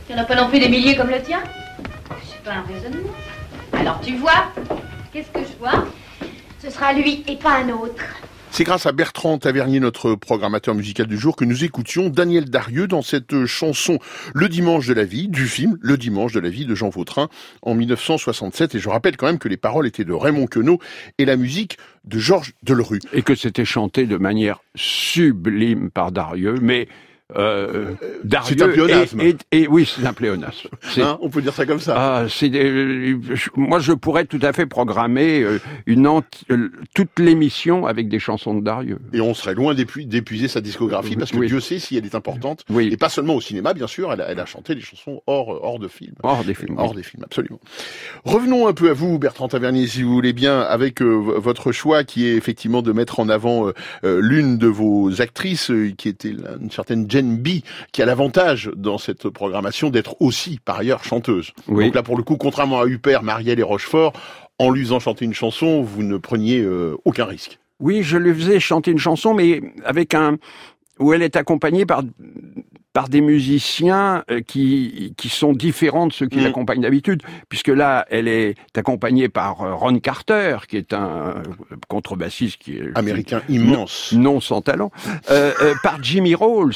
[0.09, 1.43] Il n'y en a pas non plus des milliers comme le tien?
[2.25, 3.13] C'est pas un raisonnement.
[3.73, 4.53] Alors tu vois?
[5.13, 5.85] Qu'est-ce que je vois?
[6.61, 8.05] Ce sera lui et pas un autre.
[8.57, 12.87] C'est grâce à Bertrand Tavernier, notre programmateur musical du jour, que nous écoutions Daniel Darieux
[12.87, 13.99] dans cette chanson
[14.33, 17.29] Le dimanche de la vie, du film Le dimanche de la vie de Jean Vautrin
[17.63, 18.77] en 1967.
[18.77, 20.79] Et je rappelle quand même que les paroles étaient de Raymond Queneau
[21.19, 23.01] et la musique de Georges Delerue.
[23.13, 26.87] Et que c'était chanté de manière sublime par Darieux, mais
[27.37, 29.21] euh, Darieux c'est un pléonasme.
[29.21, 30.69] Et, et- et oui, c'est un pléonasme.
[30.99, 31.95] Hein, on peut dire ça comme ça.
[31.97, 36.07] Ah, des- je- moi, je pourrais tout à fait programmer euh, une
[36.51, 38.99] euh, toute l'émission avec des chansons de Darieux.
[39.15, 41.47] Et on serait loin d'épu- d'épuiser sa discographie parce que Oui.
[41.49, 42.65] Dieu sait si elle est importante.
[42.71, 42.91] Oui.
[42.93, 45.49] Et pas seulement au cinéma, bien sûr, elle a, elle a chanté des chansons hors,
[45.65, 46.15] hors de film.
[46.23, 46.77] Hors des films.
[46.79, 47.61] Hors des films, absolument.
[48.25, 52.05] Revenons un peu à vous, Bertrand Tavernier, si vous voulez bien, avec euh, votre choix
[52.05, 53.73] qui est effectivement de mettre en avant euh,
[54.05, 57.61] euh, l'une de vos actrices, euh, qui était une certaine B,
[57.93, 61.53] qui a l'avantage dans cette programmation d'être aussi, par ailleurs, chanteuse.
[61.69, 61.87] Oui.
[61.87, 64.13] Donc là, pour le coup, contrairement à Huppert, Marielle et Rochefort,
[64.59, 67.59] en lui faisant chanter une chanson, vous ne preniez euh, aucun risque.
[67.81, 70.39] Oui, je lui faisais chanter une chanson, mais avec un
[70.99, 72.03] où elle est accompagnée par
[72.93, 76.45] par des musiciens euh, qui qui sont différents de ceux qui Mm.
[76.45, 81.43] l'accompagnent d'habitude, puisque là, elle est accompagnée par euh, Ron Carter, qui est un euh,
[81.89, 84.13] contrebassiste qui est Américain immense.
[84.13, 84.93] non sans talent,
[85.31, 86.75] euh, euh, par Jimmy Rolls,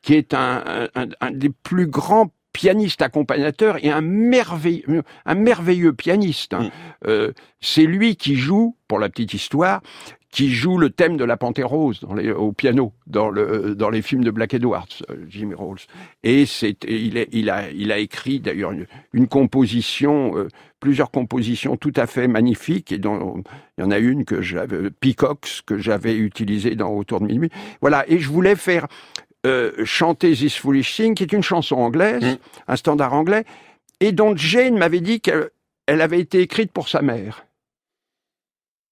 [0.00, 5.92] qui est un, un, un des plus grands pianistes accompagnateurs et un merveilleux, un merveilleux
[5.92, 6.54] pianiste.
[6.54, 6.70] hein.
[7.06, 9.82] Euh, c'est lui qui joue, pour la petite histoire,
[10.30, 13.88] qui joue le thème de la Panthère Rose dans les, au piano dans, le, dans
[13.88, 15.78] les films de Black Edwards, euh, Jimmy Rolls.
[16.22, 20.48] Et c'est, il, est- il, a, il a écrit d'ailleurs une, une composition, euh,
[20.80, 23.42] plusieurs compositions tout à fait magnifiques, et dont
[23.78, 27.50] il y en a une que j'avais, Peacocks, que j'avais utilisée dans Autour de minuit.
[27.80, 28.86] Voilà, et je voulais faire
[29.46, 32.22] euh, chanter This Foolish Thing, qui est une chanson anglaise,
[32.66, 33.44] un standard anglais,
[34.00, 35.48] et dont Jane m'avait dit qu'elle
[35.86, 37.46] elle avait été écrite pour sa mère.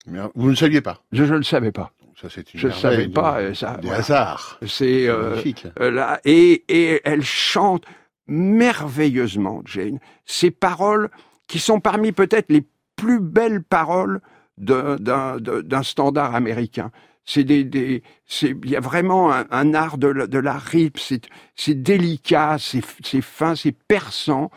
[0.07, 1.93] Mais, euh, vous ne saviez pas Je ne le savais pas.
[2.21, 3.41] Ça, c'est une Je ne savais de- pas.
[3.41, 3.99] euh, Ça, Des voilà.
[4.01, 4.59] hasards.
[4.67, 5.67] C'est euh, Magnifique.
[5.81, 7.85] euh, là et, et elle chante
[8.27, 9.99] merveilleusement, Jane.
[10.25, 11.11] Ces paroles
[11.47, 12.65] qui sont parmi peut-être les
[12.97, 14.21] plus belles paroles
[14.59, 16.91] d'un- de- standard américain.
[17.25, 18.03] C'est des, des
[18.43, 20.99] il y a vraiment un, un art de, la- de la rip.
[20.99, 24.51] C'est délicat, c'est fin, c'est perçant.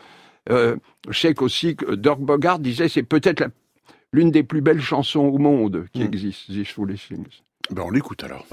[0.50, 0.76] Euh,
[1.08, 3.48] je sais qu'aussi que Dirk Bogart disait c'est peut-être la-
[4.12, 7.42] l'une des plus belles chansons au monde qui existe, This Foolish Things.
[7.70, 8.44] Ben, on l'écoute alors.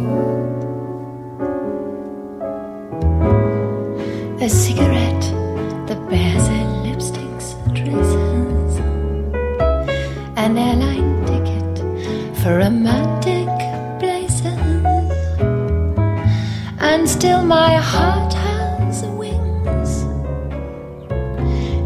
[4.39, 5.33] A cigarette
[5.87, 8.79] that bears her lipstick's traces.
[10.35, 11.83] An airline ticket
[12.35, 13.47] for romantic
[13.99, 14.59] places.
[16.79, 20.05] And still my heart has wings.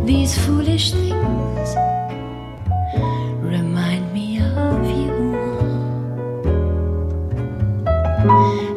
[0.06, 1.91] These foolish things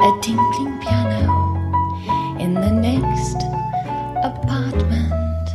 [0.04, 3.36] A tinkling piano in the next
[4.22, 5.46] apartment.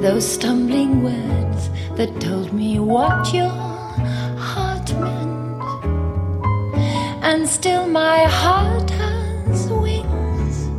[0.00, 3.48] Those stumbling words that told me what your
[4.38, 5.64] heart meant.
[7.24, 10.70] And still my heart has wings.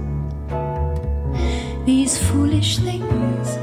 [1.86, 3.58] These foolish things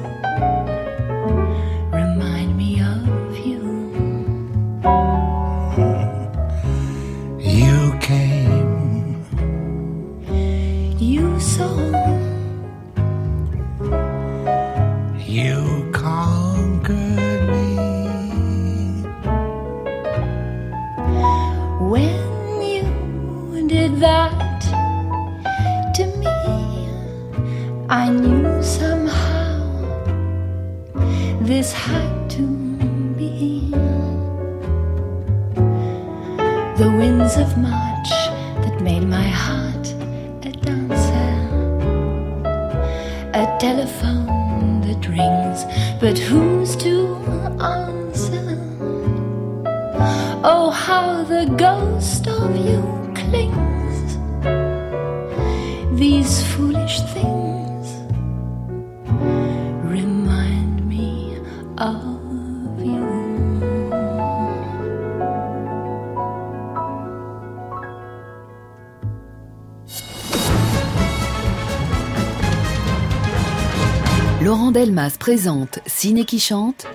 [75.20, 76.86] présente Ciné qui chante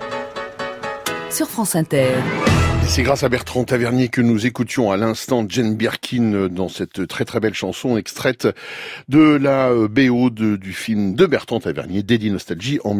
[1.30, 2.10] sur France Inter.
[2.88, 7.24] C'est grâce à Bertrand Tavernier que nous écoutions à l'instant Jane Birkin dans cette très
[7.24, 8.48] très belle chanson extraite
[9.08, 12.94] de la BO du film de Bertrand Tavernier, Daddy Nostalgie, en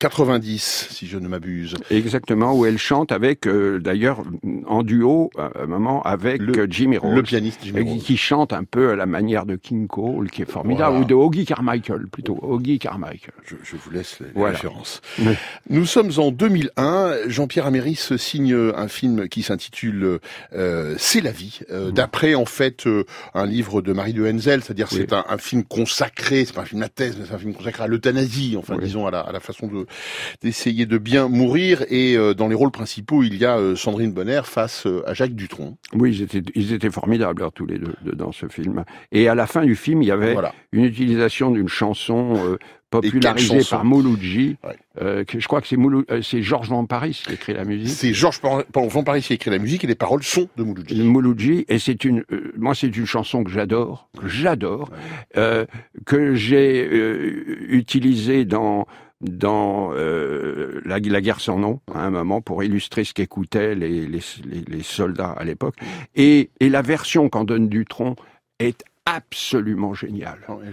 [0.00, 1.74] 1990, si je ne m'abuse.
[1.90, 4.22] Exactement, où elle chante avec, euh, d'ailleurs,
[4.66, 6.40] en duo, à un moment, avec
[6.70, 7.14] Jimmy Rose.
[7.16, 8.04] le pianiste Jimmy Rose.
[8.04, 11.00] Qui chante un peu à la manière de King Cole, qui est formidable, Voilà.
[11.00, 12.38] ou de Oggy Carmichael, plutôt.
[12.42, 13.32] Oggy Carmichael.
[13.44, 14.54] Je, je vous laisse les, les Voilà.
[14.54, 15.00] références.
[15.18, 15.34] Oui.
[15.68, 17.14] Nous sommes en 2001.
[17.26, 20.20] Jean-Pierre Améris signe un film qui s'intitule
[20.54, 24.62] euh, C'est la vie, euh, d'après en fait euh, un livre de Marie de Henzel,
[24.62, 24.98] c'est-à-dire Oui.
[25.00, 27.52] c'est un, un film consacré, c'est pas un film à thèse, mais c'est un film
[27.54, 29.86] consacré à l'euthanasie, enfin disons à la, à la façon de
[30.42, 31.84] d'essayer de bien mourir.
[31.88, 35.14] Et euh, dans les rôles principaux, il y a euh, Sandrine Bonner face euh, à
[35.14, 35.76] Jacques Dutronc.
[35.94, 38.84] Oui, ils étaient, ils étaient formidables, alors, tous les deux, de- dans ce film.
[39.12, 40.34] Et à la fin du film, il y avait
[40.72, 42.56] une utilisation d'une chanson euh,
[42.90, 44.56] popularisée chanson par Mouloudji.
[45.02, 46.04] euh, que je crois que c'est Moulou-
[46.40, 47.88] Georges Van Paris qui écrit la musique.
[47.94, 51.02] C'est Georges Van Paris qui a écrit la musique et les paroles sont de Mouloudji.
[51.02, 54.90] Mouloudji, et c'est une, euh, moi c'est une chanson que j'adore, que j'adore,
[55.36, 55.66] euh,
[56.06, 56.88] que j'ai
[57.68, 58.86] utilisée dans
[59.20, 64.20] dans euh, la, guerre sans nom à un moment pour illustrer ce qu'écoutaient les,
[64.82, 65.76] soldats à l'époque,
[66.14, 68.16] et, et la version qu'en donne Dutronc
[68.58, 68.84] est
[69.16, 70.38] absolument géniale.
[70.48, 70.66] Oui.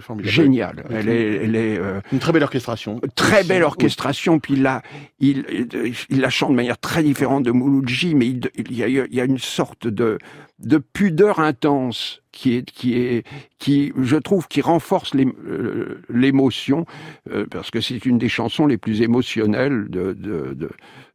[0.90, 3.00] Elle est, elle est euh, Une très belle orchestration.
[3.14, 4.82] Très belle orchestration, puis là,
[5.20, 8.82] il, il, il la chante de manière très différente de Mouloudji, mais il, il, y
[8.82, 10.18] a, il y a une sorte de,
[10.58, 13.26] de pudeur intense qui est qui est
[13.58, 16.86] qui je trouve qui renforce euh, l'émotion
[17.30, 20.70] euh, parce que c'est une des chansons les plus émotionnelles de de, de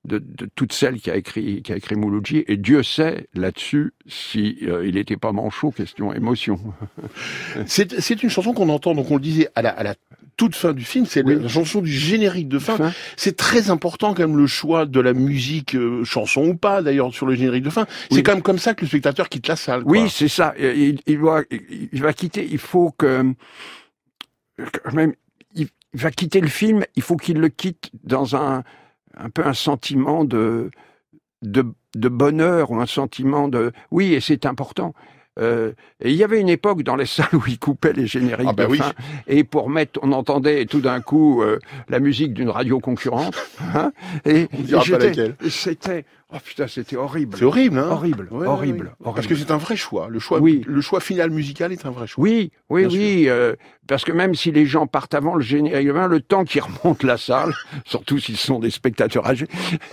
[0.06, 4.86] de, de toutes celles qu'a écrit qu'a écrit Mouloudji et Dieu sait là-dessus si euh,
[4.86, 6.60] il n'était pas manchot question émotion.
[7.66, 9.96] C'est une chanson qu'on entend, donc on le disait, à la, à la
[10.38, 12.92] toute fin du film, c'est la chanson du générique de fin.
[13.16, 17.14] C'est très important quand même le choix de la musique, euh, chanson ou pas d'ailleurs,
[17.14, 17.86] sur le générique de fin.
[18.10, 19.84] C'est quand même comme ça que le spectateur quitte la salle.
[19.84, 19.92] quoi.
[19.92, 20.56] Oui, c'est ça.
[20.58, 22.48] Il, il doit, il va quitter.
[22.50, 23.34] Il faut que,
[24.58, 25.14] quand même,
[25.54, 26.86] il va quitter le film.
[26.96, 28.64] Il faut qu'il le quitte dans un,
[29.18, 30.72] un peu un sentiment de,
[31.42, 33.72] de, de bonheur ou un sentiment de.
[33.92, 34.94] Oui, et c'est important.
[35.40, 38.48] Euh, et il y avait une époque dans les salles où ils coupaient les génériques
[38.50, 38.78] Ah bah de oui.
[38.80, 38.92] fin
[39.28, 41.58] et pour mettre, on entendait tout d'un coup euh,
[41.88, 43.34] la musique d'une radio concurrente.
[43.74, 43.94] hein,
[44.26, 45.36] et On et pas laquelle.
[45.50, 47.38] C'était, oh putain, c'était horrible.
[47.38, 49.12] C'est horrible, hein Horrible, Ouais, horrible, ouais.
[49.14, 50.08] Parce que c'est un vrai choix.
[50.10, 50.64] Le choix, Oui.
[50.66, 52.24] le choix final musical est un vrai choix.
[52.24, 53.56] Oui, oui, Bien oui, euh,
[53.88, 57.18] parce que même si les gens partent avant le générique, le temps qu'ils remontent la
[57.18, 57.54] salle,
[57.86, 59.48] surtout s'ils sont des spectateurs âgés,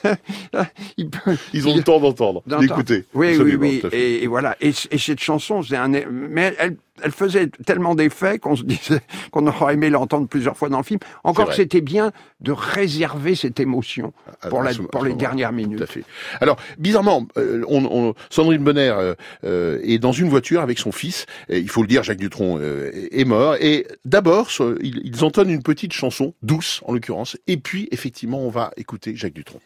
[0.97, 1.11] ils,
[1.53, 3.05] Ils ont le temps d'entendre, d'écouter.
[3.15, 3.83] Oui, oui, oui.
[3.93, 4.57] Et, et voilà.
[4.61, 9.01] Et, et cette chanson, c'est un, mais elle, elle faisait tellement d'effets qu'on se disait
[9.31, 11.01] qu'on aurait aimé l'entendre plusieurs fois dans le film.
[11.25, 14.13] Encore que c'était bien de réserver cette émotion
[14.49, 15.79] pour, la, ce- à pour ce les dernières minutes.
[15.79, 16.05] Tout à fait.
[16.41, 20.93] Alors, bizarrement, euh, on, on- Sandrine Bonner euh, euh, est dans une voiture avec son
[20.93, 21.27] fils.
[21.49, 23.57] Et il faut le dire, Jacques Dutronc euh, est mort.
[23.61, 24.49] Et d'abord,
[24.81, 27.37] ils entonnent une petite chanson, douce en l'occurrence.
[27.47, 29.61] Et puis, effectivement, on va écouter Jacques Dutronc.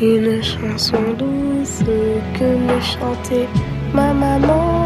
[0.00, 1.80] Une chanson douce
[2.38, 3.48] que me chantait
[3.94, 4.85] ma maman.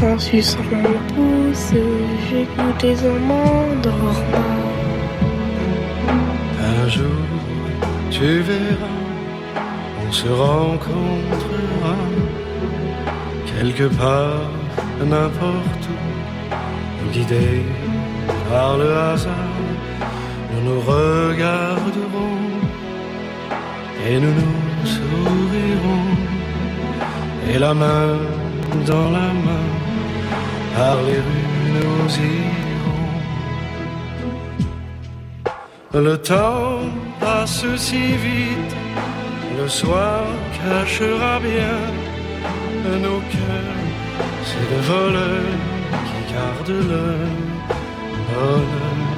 [0.00, 1.72] En suçant mon pouce,
[2.28, 4.62] j'écoutais en m'endormant.
[6.60, 7.24] Un jour,
[8.10, 8.86] tu verras,
[10.06, 11.96] on se rencontrera
[13.46, 14.50] quelque part,
[15.04, 17.64] n'importe où, guidés
[18.48, 19.34] par le hasard.
[20.52, 22.38] Nous nous regarderons
[24.06, 26.06] et nous nous sourirons,
[27.52, 28.16] et la main
[28.86, 29.66] dans la main,
[30.76, 32.68] par les rues nous irons.
[35.94, 36.80] Le temps
[37.20, 38.76] passe si vite,
[39.58, 40.24] le soir
[40.58, 41.78] cachera bien
[43.04, 43.86] nos cœurs.
[44.44, 45.48] C'est le voleur
[46.06, 47.06] qui garde le
[48.28, 49.08] bonheur.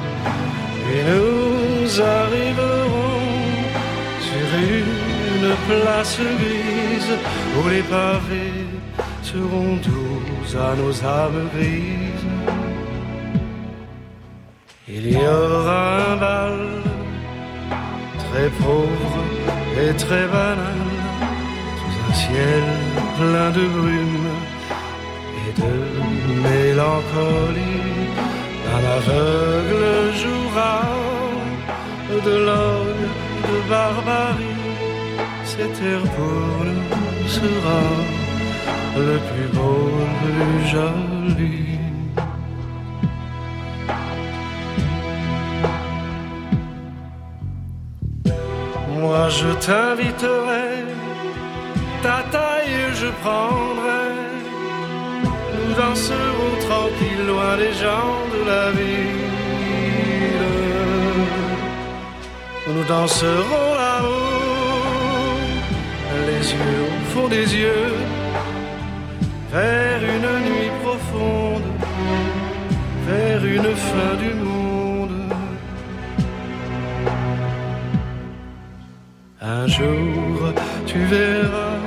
[0.93, 3.31] Et nous arriverons
[4.27, 7.13] sur une place grise
[7.57, 8.65] où les pavés
[9.23, 12.27] seront doux à nos âmes grises.
[14.87, 16.59] Il y aura un bal
[18.23, 19.23] très pauvre
[19.81, 20.81] et très banal
[21.79, 22.63] sous un ciel
[23.17, 24.29] plein de brume
[25.43, 25.73] et de
[26.47, 28.11] mélancolie.
[28.75, 30.81] Un aveugle jouera
[32.25, 33.09] de l'orgue
[33.49, 34.61] de barbarie.
[35.45, 37.81] Cet air pour nous sera
[38.97, 39.89] le plus beau,
[40.37, 41.79] le joli.
[48.99, 50.69] Moi je t'inviterai,
[52.03, 54.07] ta taille je prendrai.
[55.55, 59.31] Nous danserons tranquille loin des gens de la ville.
[62.67, 65.39] Nous danserons là-haut,
[66.27, 67.93] les yeux au fond des yeux,
[69.51, 71.69] vers une nuit profonde,
[73.07, 75.21] vers une fin du monde.
[79.41, 80.53] Un jour,
[80.85, 81.79] tu verras,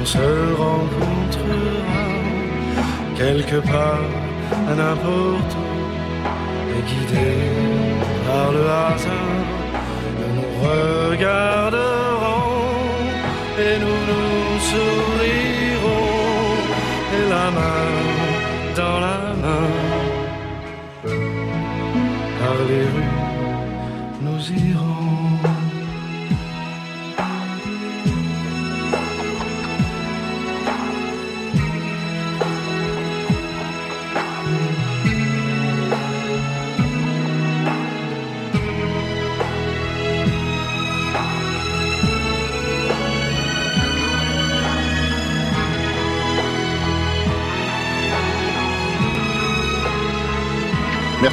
[0.00, 0.28] on se
[0.64, 2.04] rencontrera
[3.16, 4.10] quelque part,
[4.70, 5.68] à n'importe où,
[6.74, 7.30] et guidé
[8.26, 9.44] par le hasard,
[10.18, 11.88] nous nous regarderons
[13.64, 15.07] et nous nous sourirons,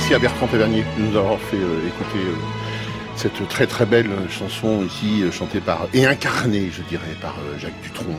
[0.08, 2.36] Merci à Bertrand Tavernier de nous avoir fait euh, écouter euh,
[3.16, 7.58] cette très très belle chanson ici, euh, chantée par et incarnée, je dirais, par euh,
[7.58, 8.14] Jacques Dutronc.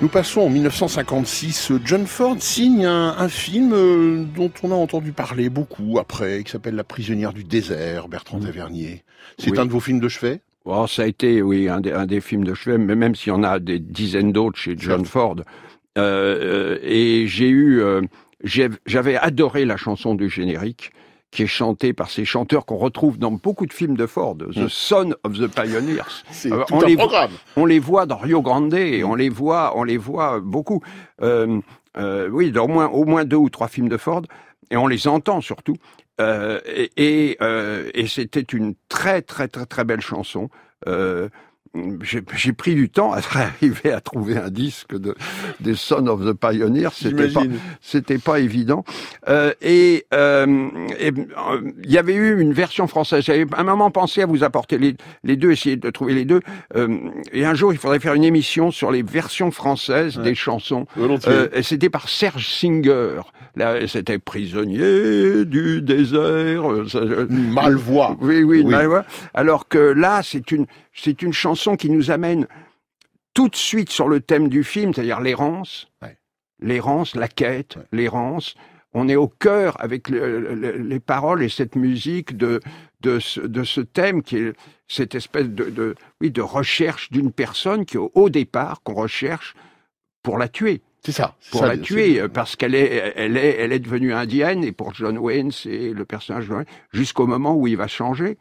[0.00, 1.72] Nous passons en 1956.
[1.84, 6.52] John Ford signe un, un film euh, dont on a entendu parler beaucoup après, qui
[6.52, 9.02] s'appelle La prisonnière du désert, Bertrand Tavernier.
[9.36, 9.58] C'est Oui.
[9.58, 10.42] un de vos films de chevet?
[10.64, 13.30] Oh, ça a été, oui, un des, un des films de chevet, mais même s'il
[13.30, 15.38] y en a des dizaines d'autres chez John Ford.
[15.96, 18.00] Euh, euh, et j'ai eu, euh,
[18.44, 20.92] j'avais adoré la chanson du générique,
[21.30, 24.68] qui est chantée par ces chanteurs qu'on retrouve dans beaucoup de films de Ford, The
[24.68, 26.02] Son of the Pioneers.
[26.30, 27.32] C'est Euh, tout on un les programme.
[27.56, 30.80] on les voit dans Rio Grande, et on les voit, on les voit beaucoup.
[31.22, 31.60] Euh,
[31.96, 34.22] euh, oui, dans au moins, au moins deux ou trois films de Ford,
[34.70, 35.76] et on les entend surtout.
[36.20, 37.38] Euh, et et,
[37.94, 40.48] et c'était une très très très très belle chanson.
[41.76, 41.98] Euh,
[42.34, 45.14] j'ai pris du temps à arriver à trouver un disque de
[45.60, 46.88] des Son of the Pioneers.
[46.92, 47.42] C'était pas,
[47.80, 48.84] c'était pas évident.
[49.28, 50.46] Euh, et euh,
[51.00, 51.12] euh,
[51.82, 53.24] il y avait eu une version française.
[53.24, 54.94] J'avais un moment pensé à vous apporter les,
[55.24, 56.40] les deux, essayer de trouver les deux.
[56.76, 56.98] Euh,
[57.32, 60.86] et un jour, il faudrait faire une émission sur les versions françaises des chansons.
[60.98, 63.20] Euh, et c'était par Serge Singer.
[63.56, 66.70] Là, c'était prisonnier du désert.
[66.70, 68.16] euh, Malvoie.
[68.20, 68.70] Oui, oui, Oui.
[68.72, 69.04] malvoie.
[69.32, 72.46] Alors que là, c'est une, c'est une chanson qui nous amène
[73.34, 75.88] tout de suite sur le thème du film, c'est-à-dire l'errance,
[76.60, 78.54] l'errance, la quête, l'errance.
[78.92, 82.60] On est au cœur avec le- le- les paroles et cette musique de,
[83.00, 84.52] de, ce, de ce thème qui est
[84.86, 89.54] cette espèce de, de, oui, de recherche d'une personne qui, au, au départ, qu'on recherche
[90.22, 90.80] pour la tuer.
[91.04, 91.34] C'est ça.
[91.50, 94.70] Pour ça, la tuer, euh, parce qu'elle est, elle est, elle est devenue indienne, et
[94.72, 98.38] pour John Wayne, c'est le personnage de John Wayne, jusqu'au moment où il va changer.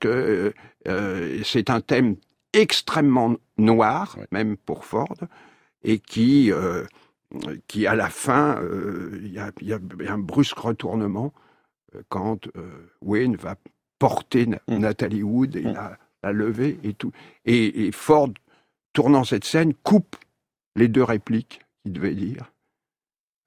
[0.00, 0.52] Que euh,
[0.88, 2.16] euh, c'est un thème
[2.52, 5.16] extrêmement noir, même pour Ford,
[5.82, 6.84] et qui, euh,
[7.66, 9.80] qui à la fin, euh, il y, a, il y a
[10.12, 11.32] un brusque retournement
[12.08, 12.48] quand
[13.02, 13.56] Wayne va
[13.98, 17.12] porter Na- Nathalie Wood et la, la lever et tout.
[17.44, 18.30] Et, et Ford,
[18.92, 20.16] tournant cette scène, coupe
[20.76, 22.50] les deux répliques qu'il devait dire.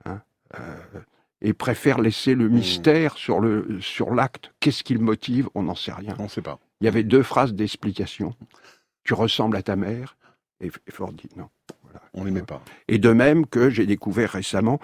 [0.06, 0.22] hein,
[1.42, 4.52] et préfère laisser le mystère sur le sur l'acte.
[4.60, 5.50] Qu'est-ce qui le motive?
[5.56, 6.16] On n'en sait rien.
[6.20, 6.60] On ne sait pas.
[6.82, 8.36] Il y avait deux phrases d'explication.
[9.04, 10.18] Tu ressembles à ta mère.
[10.62, 11.50] Et et Ford dit non.
[12.14, 12.62] On l'aimait pas.
[12.88, 14.80] Et de même que j'ai découvert récemment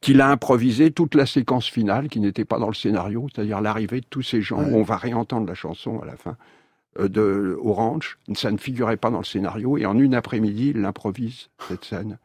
[0.00, 4.00] qu'il a improvisé toute la séquence finale qui n'était pas dans le scénario, c'est-à-dire l'arrivée
[4.00, 4.58] de tous ces gens.
[4.58, 6.36] où On va réentendre la chanson à la fin
[6.98, 8.18] euh, de Orange.
[8.34, 9.78] Ça ne figurait pas dans le scénario.
[9.78, 12.18] Et en une après-midi, il improvise cette scène.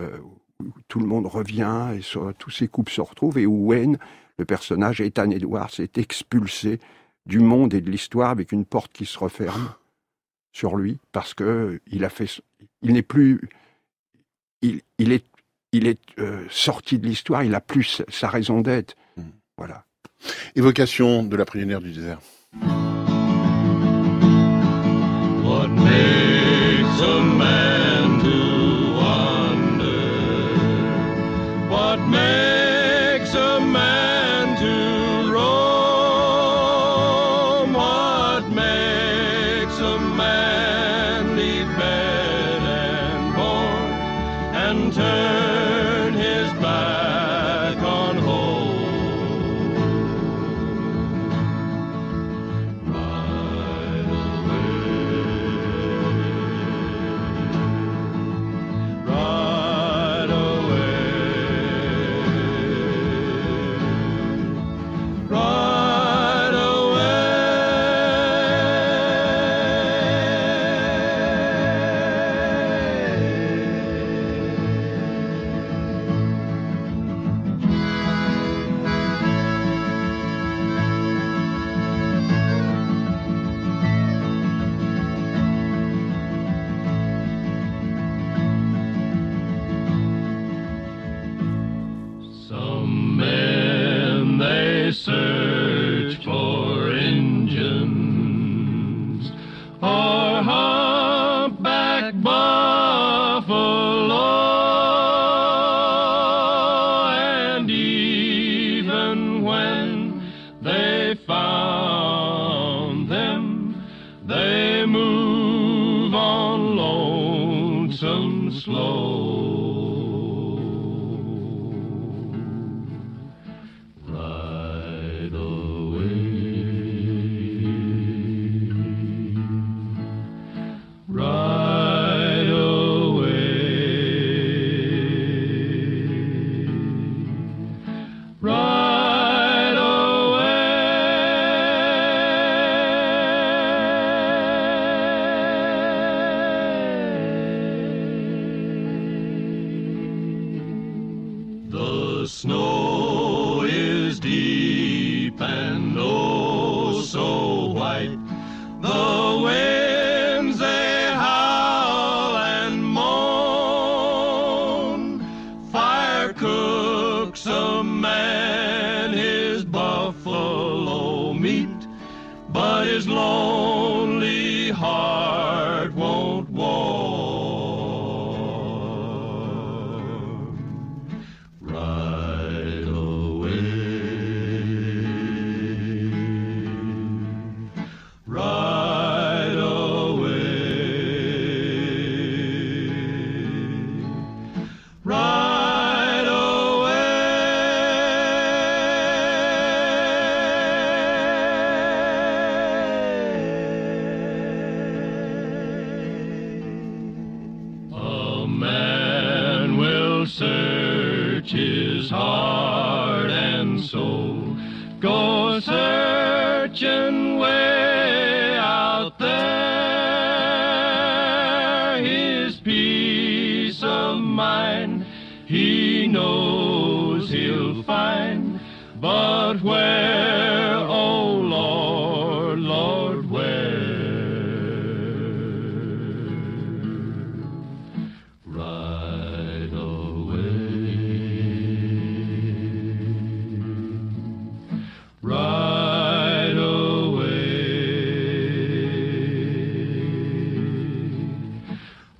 [0.00, 0.18] euh,
[0.60, 3.98] où tout le monde revient et sur- tous ces couples se retrouvent et où Wayne,
[4.38, 6.80] le personnage Ethan Edwards, est expulsé
[7.26, 9.72] du monde et de l'histoire avec une porte qui se referme
[10.52, 12.40] sur lui parce que il a fait,
[12.82, 13.40] il n'est plus,
[14.62, 15.24] il, il est,
[15.72, 18.96] il est euh, sorti de l'histoire, il a plus sa- raison d'être.
[19.56, 19.84] Voilà.
[20.56, 22.20] Évocation de la prisonnière du désert.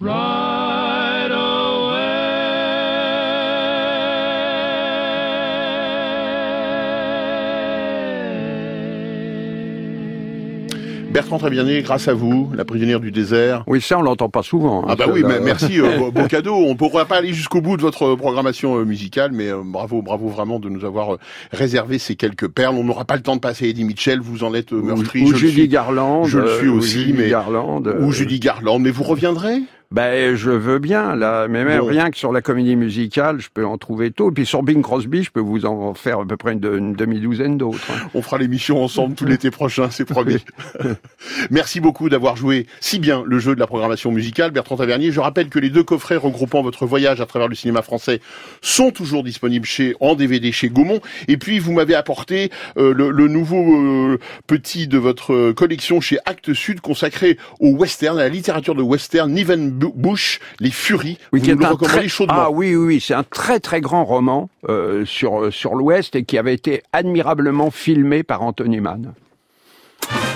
[0.01, 1.29] Right
[11.11, 13.65] Bertrand Tavernier, grâce à vous, la prisonnière du désert.
[13.67, 14.83] Oui, ça, on l'entend pas souvent.
[14.83, 16.55] hein, Ah bah oui, mais merci, euh, beau- cadeau.
[16.55, 20.03] On ne pourra pas aller jusqu'au bout de votre programmation euh, musicale, mais euh, bravo,
[20.03, 21.19] bravo vraiment de nous avoir euh,
[21.51, 22.77] réservé ces quelques perles.
[22.77, 25.23] On n'aura pas le temps de passer Eddie Mitchell, vous en êtes euh, meurtri.
[25.23, 25.69] ou je le Judy suis.
[25.69, 28.79] Garland, Je le euh, suis ou aussi, Judy mais Garland, euh, ou Judy Garland.
[28.79, 29.63] Mais vous reviendrez?
[29.91, 31.87] Ben, je veux bien, là, mais même Bon.
[31.87, 34.31] rien que sur la comédie musicale, je peux en trouver tôt.
[34.31, 36.93] Et puis sur Bing Crosby, je peux vous en faire à peu près une, une
[36.93, 37.91] demi-douzaine d'autres.
[37.91, 38.09] hein.
[38.13, 40.45] On fera l'émission ensemble tout l'été prochain, c'est promis.
[41.51, 45.11] Merci beaucoup d'avoir joué si bien le jeu de la programmation musicale, Bertrand Tavernier.
[45.11, 48.21] Je rappelle que les deux coffrets regroupant votre voyage à travers le cinéma français
[48.61, 51.01] sont toujours disponibles chez en DVD chez Gaumont.
[51.29, 56.03] Et puis vous m'avez apporté euh, le, le nouveau euh, petit de votre euh, collection
[56.03, 61.19] chez Actes Sud consacré au western, à la littérature de western, Niven Bush, Les Furies.
[61.33, 62.09] Oui, vous qui nous le recommandez très...
[62.09, 62.35] chaudement.
[62.37, 66.17] Ah oui, oui, oui, c'est un très très grand roman euh, sur euh, sur l'Ouest
[66.17, 69.15] et qui avait été admirablement filmé par Anthony Mann.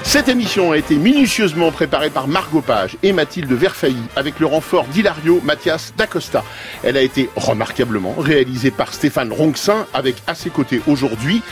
[0.03, 4.85] Cette émission a été minutieusement préparée par Margot Page et Mathilde Verfailly avec le renfort
[4.87, 6.45] d'Hilario Mathias d'Acosta.
[6.83, 11.43] Elle a été remarquablement réalisée par Stéphane Ronxin avec à ses côtés aujourd'hui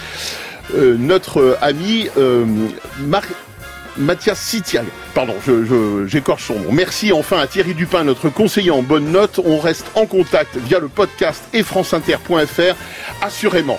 [0.74, 2.44] euh, notre ami euh,
[3.00, 3.30] Marc
[3.96, 4.84] Mathias Sitial.
[5.14, 6.72] Pardon, je, je- j'écorche son nom.
[6.72, 9.40] Merci enfin à Thierry Dupin, notre conseiller en bonne note.
[9.44, 12.74] On reste en contact via le podcast et franceinter.fr,
[13.22, 13.78] assurément.